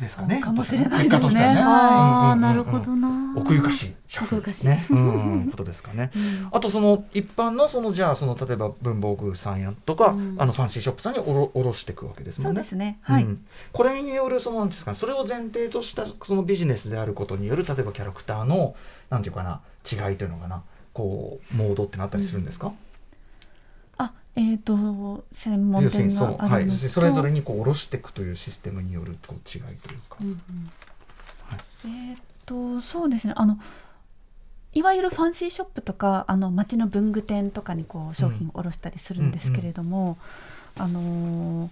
[0.00, 0.40] ですかね。
[0.40, 1.54] かもしれないですね。
[1.54, 3.34] なるほどな。
[3.36, 4.38] 奥ゆかしい社風。
[4.38, 4.66] 奥ゆかしい。
[4.66, 6.10] ね、うん、ことですかね。
[6.14, 6.48] うん。
[6.52, 10.36] あとその一般のそのじゃあその例えば文房具さんやとか、うん。
[10.38, 12.56] あのファンシーショップさんにおろおろしていくわけですもんね。
[12.56, 12.98] そうですね。
[13.02, 13.24] はい。
[13.24, 13.44] うん。
[13.72, 14.94] これによるそのなんですかね。
[14.96, 18.74] それを前提としたそのビジネスであることによる例えばキャラクターの
[19.10, 20.62] なんていうかな違いというのかな。
[20.92, 22.72] こうモードってなったりするんですか、あ、
[24.36, 30.18] えっ、と専門店にそう、はい、それぞれにこう下ろしていくというシステムによるこう違いというか。
[31.84, 33.34] えっ、とそうですね。
[33.36, 33.58] あの
[34.74, 40.18] いわゆるファンシーショップとかあの街の文具店とかにこう商品を卸したりするんですけれども、
[40.76, 41.70] あのー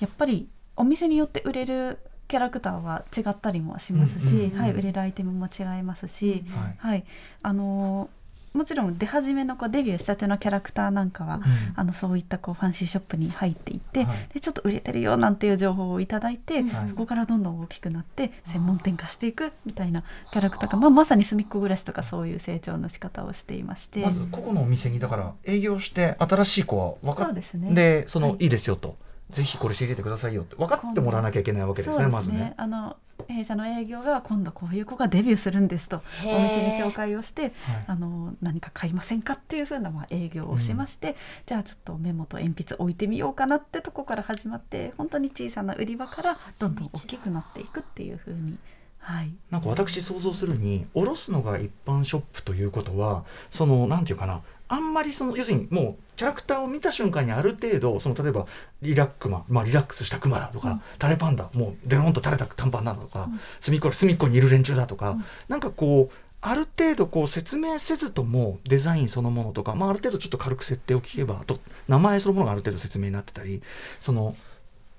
[0.00, 1.98] やっぱりお店によって売れる
[2.28, 4.60] キャラクターは違ったりもしますし、うんうんうん。
[4.60, 6.76] はい、売れるアイテムも違いますし、はい。
[6.78, 7.04] はい、
[7.42, 8.15] あのー
[8.56, 11.42] もちろん出始めのこうデビューしたてのキャラクターなんかは、うん。
[11.76, 14.28] あのそういったこうファンシーショップに入っていって、はい。
[14.34, 16.88] でちょっと売れてるよなんていう情報をいただいて、はい。
[16.88, 20.02] そこからどんどん大きくなって専門店化していくみたいな
[20.32, 27.74] キャラクターが、まあ、まさに隅っこ暮らしとかそういう成長の仕方をしていまして、まず個々のお店にだから営業して新しい子は分かっそうですね。
[27.74, 28.44] でその、はい。
[28.44, 28.96] い、いですよと。
[29.30, 32.54] ぜひこれ仕入れてくださいよって分かってもらわなきゃいけないわけですねそうまずね。
[32.56, 32.96] あの
[33.28, 37.52] 弊社の営業が今度こういう子がデビューするんですとお店に紹介をしてはい
[37.86, 48.58] あの何か買いませんかっていうふうなまあ営業をしまして、じゃあちょっとメモと鉛筆置いてみようかなってとこから始まって本当に小さな売り場からどんどん大きくなっていくっていうふうに。
[48.98, 58.46] はい、なんか私想像するに卸すのが一般ショップということはそのなんていうかなあんまりその要するにもうキャラクターを見た瞬間にある程度その例えば
[58.82, 63.28] リラックマ、まあ、リラックスしたクマだとか、タレパンダもうデロンと垂れた短パンだとか、
[63.60, 65.16] 隅っこ隅っこにいる連中だとか、
[65.48, 71.58] なんかこうある程度こう説明せずともデザインそのものとか、まあ、ある程度ちょっと軽く設定を聞けばと
[71.88, 73.62] 名前そのものがある程度説明になってたり
[74.00, 74.36] その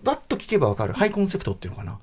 [0.03, 0.93] バッと聞けば分かる。
[0.93, 1.99] ハイコンセプトっていうのかな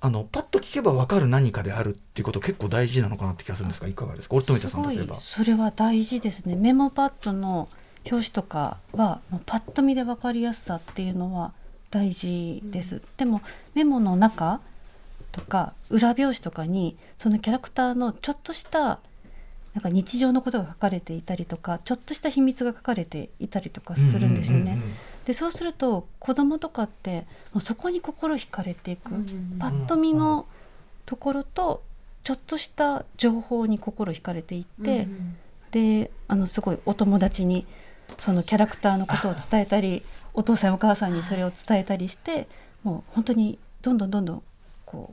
[0.00, 4.40] あのパッと聞けば分かる何かであるっていうこと結構大事なのかなって気がするんですがいかがですか？
[4.40, 5.16] すごいさん例えば。
[5.16, 6.54] それは大事ですね。
[6.54, 7.68] メモパッドの
[8.04, 11.52] 表紙とかはもうパッと見で分かりやすさっていうのは
[11.90, 13.42] 大事です、でも
[13.74, 14.60] メモの中
[15.32, 19.00] とか裏表紙とかにそのキャラクターのちょっとした
[19.74, 24.64] なんか日常のことが書かれていたりとかちょっとした秘密が書かれていたりとかするんですよね。
[24.64, 24.94] うんうんうんうん
[25.28, 30.46] でそうすると子供とかってもうそこに心惹かれていく、うんパッと見の
[31.04, 31.82] ところと
[32.24, 35.06] ちょっとした情報に心惹かれていって、
[35.70, 37.66] であのすごいお友達に
[38.18, 40.02] そのキャラクターのことを伝えたり
[40.32, 42.48] お父さんお母さんにそれを伝えたりして
[42.82, 44.42] もう本当にどんどんどんどん
[44.86, 45.12] こ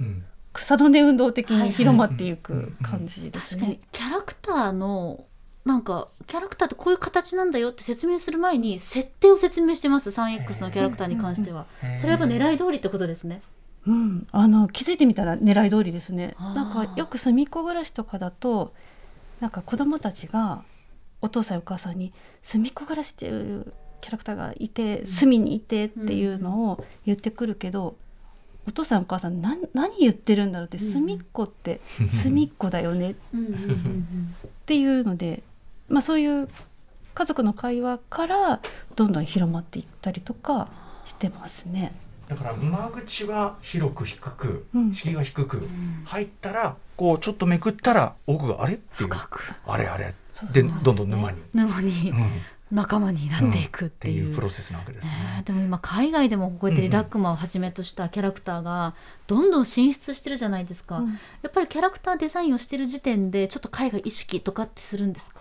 [0.00, 0.24] ううん。
[0.52, 3.72] 草の根運動的に広まっていはいく感じです確かに。
[3.74, 3.80] ね。
[3.92, 5.24] キャラクターの
[5.64, 11.66] なんかキャラクターってこういう形なんだよって説明する前に設定を説明してます 3X のキャラクターに関しては。
[11.80, 13.40] それはやっぱ狙い通りってことですね。
[13.86, 16.36] うん、あの気づいてみたら狙い通りですね。
[16.38, 18.72] なんかよく隅っこ暮らしとかだと
[19.40, 20.64] なんか子供たちが
[21.20, 22.12] お父さんお母さんに
[22.42, 27.96] 隅っこ暮らしっていうキャラクターがいて隅にいてっていうのを言ってくるけど、
[28.66, 30.84] お父さんお母さん何何言ってるんだろうってうん。
[30.84, 31.80] 隅っこって
[32.22, 33.14] 隅っこだよねっ
[34.66, 35.42] ていうので、
[35.88, 36.48] まあ、そういう
[37.14, 38.60] 家族の会話から
[38.96, 40.68] どんどん広まっていったりとか
[41.04, 41.94] してますね。
[42.28, 44.92] だから間口は広く低くうん。
[44.92, 45.68] 敷居が低く、
[46.06, 49.10] 入ったらこうちょっとめくったら奥があれっていう。
[49.66, 50.14] あれあれ。
[50.52, 52.40] でどんどん沼に、沼にうん。
[52.72, 54.28] 仲間になっていくっってていう。
[54.30, 55.12] いうプロセスなわけですね。
[55.34, 55.42] えね。
[55.44, 58.94] でも今海外でもこうやってリラックマをはじめとしたキャラクターが
[59.26, 61.10] どんどん進出してるじゃないですか、うん。
[61.10, 61.18] や
[61.48, 65.33] っぱりキャラクターデザインをしてる時点でちょっと海外意識とかってするんですか？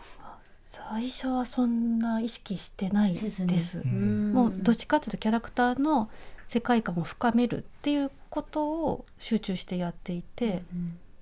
[0.73, 3.79] 最初はそんな意識してないです。
[3.87, 4.33] ん。
[4.33, 6.09] もうどっちかというとキャラクターの
[6.47, 10.63] 世界観を深めるっていうことを集中してやっていて、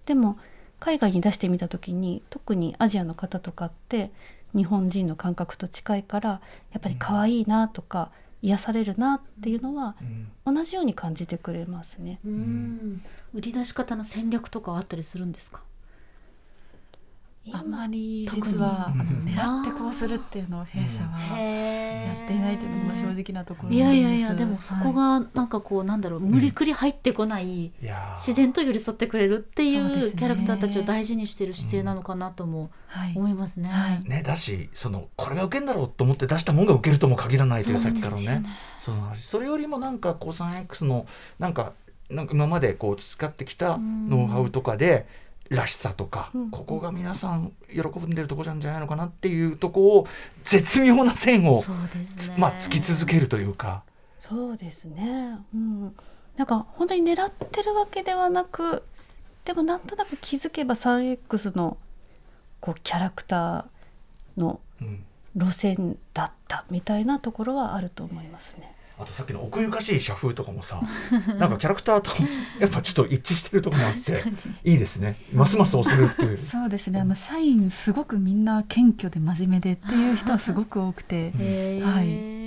[0.06, 0.38] でも
[0.80, 4.12] 海外に出してみた時に特にアジアの方とかって
[4.56, 6.30] 日本人の感覚と近いから
[6.72, 8.10] やっぱり可愛いなとか、
[8.42, 9.96] 癒されるなっていうのは
[10.46, 10.56] うん。
[10.56, 12.20] 同じように感じてくれますね。
[12.26, 13.02] うん。
[13.34, 15.62] 売り出し方の戦略とかはあったりするんですか？
[17.54, 18.54] あんまり特に。
[18.54, 18.94] 実は
[19.26, 24.02] 狙ってこうするっていうのを弊社はやっていないというのも正直なところいなんです。
[24.04, 28.18] やいやいやでもそこがなんかこうなんだろう無理くり入ってこないいやー。
[28.18, 33.14] 自然と寄り添ってくれるっていそうキャラクターたちを大事にしてる姿勢なのかなともはい。
[33.16, 33.70] 思いますね。
[33.70, 34.04] はい。
[34.08, 38.44] ね、だしそのこれが受けんだろうと思って出したものが受けるとも限らないというさっきからのね。
[38.80, 39.26] その話。
[39.26, 41.08] それよりもなんかこう 3X の
[41.40, 41.74] なんか
[42.10, 45.08] なんか今までこう培ってきたノウハウとかで
[45.52, 50.08] らしさとか、うんここが皆さん喜んでるとこなんじゃないのかなっていうとこを
[50.44, 51.66] 絶妙な線を、ね。
[52.38, 53.84] まあ、突き続けるというか。
[54.20, 55.96] そうですね、うん、
[56.38, 58.84] なんか本当に狙ってるわけではなく
[59.44, 61.78] でもなんとなく気づけば 3X の
[62.62, 65.04] こうキャラクターのうん
[65.36, 68.76] 路線だったみたいなところはあると思いますね。
[69.02, 70.80] あとさっきの奥ゆかしい社風とかもさ
[71.40, 72.12] なんかキャラクターと
[72.60, 74.24] やっぱちょっと一致してるところもあって
[74.64, 75.16] いいですね。
[75.34, 76.38] ますます押せるっていう。
[76.38, 77.00] そうですね。
[77.00, 81.32] あの社員すごくみんな謙虚で真面目でっていう人はすごく多くて。
[81.82, 82.42] はい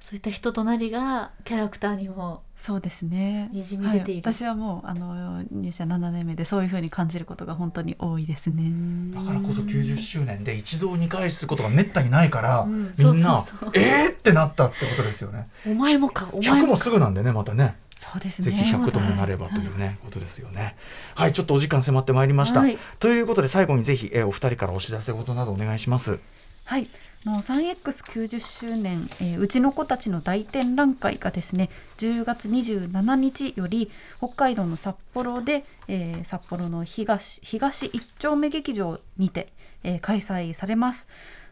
[0.00, 3.50] そういった人となりがキャラクターにもそうですね。
[3.52, 4.26] にじみ出ている。
[4.26, 8.72] はい、私はもうあの入社7年目でそういうふうに感じることが本当に多いですね。
[9.14, 12.94] だからこそ90周年で一堂に会することがめったにないから、うん。
[12.98, 13.70] みんなそうそうそう。
[13.74, 15.48] えーってなったってことですよね。
[15.66, 16.66] お前もかお前100もか。
[16.68, 17.76] もすぐなんでねまたね。
[17.98, 18.46] そうですね。
[18.46, 20.76] ぜひ100ともなればというね、ことですよね。
[21.14, 22.60] はい、ちょっとお時間迫ってまいりました。
[22.60, 22.78] はい。
[23.00, 26.18] ということで最後にぜひ、えーお二人からお知らせ事などお願いします。
[26.64, 26.86] はい、
[27.17, 39.48] あの 3X90 周年、えーうちの子たちの大展覧会がですね10月27日より北海道の札幌で、えー札幌の東東一丁目劇場にて、
[39.84, 41.06] えー開催されます。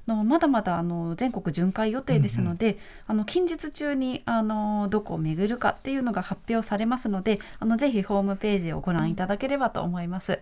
[0.07, 10.39] のまだまだあの全国巡回予定ですので、あの近日中にあのどこを巡るかっていうのが発表されますのであのぜひホームページをご覧いただければと思います。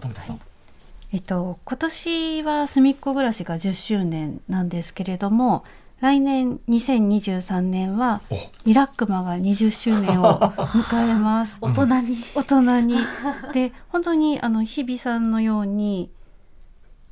[0.00, 0.49] 富田さん。
[1.12, 5.64] えっと、今年はすみっこ暮らしが10周年なんですけれども
[6.00, 11.58] 来年2023年はおリラックマが20周年を迎えます。
[11.60, 12.96] 大人に、大人に
[13.52, 16.10] で本当にあの日比さんのように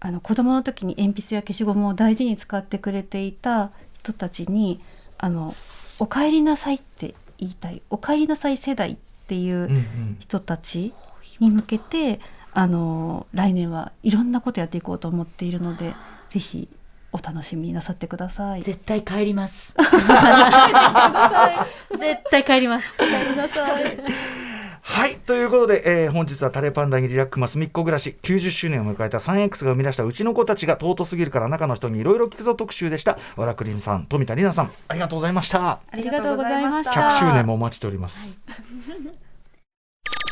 [0.01, 4.81] あの子供の時に鉛筆や消しゴムを大事に使ってくれていた人たちに
[5.19, 5.55] 「あの
[5.99, 8.97] おかえりなさい」って言いたい「おかえりなさい世代」っ
[9.27, 10.17] ていううんうん。
[10.21, 10.95] 人たち
[11.41, 12.21] に向けて
[12.53, 15.95] あの来年はいろんなことやっていこうと思っているので
[16.29, 16.69] ぜひ
[17.13, 18.63] お楽しみになさってください。
[18.63, 19.75] 絶対帰ります。
[21.99, 22.87] 絶対帰ります。
[22.99, 23.97] 帰りなさい。
[24.83, 37.01] はいということで、えー本日はタレパンダにリラックマスみっこ暮らし90周年を迎えた 3X が生み出したうちの子たちが尊すぎるから中の人にいろいろ聞くぞ特集でした和田クリムさん富田里奈さんありがとうございましたありがとうございました。
[37.01, 38.41] 100周年もお待ちしております、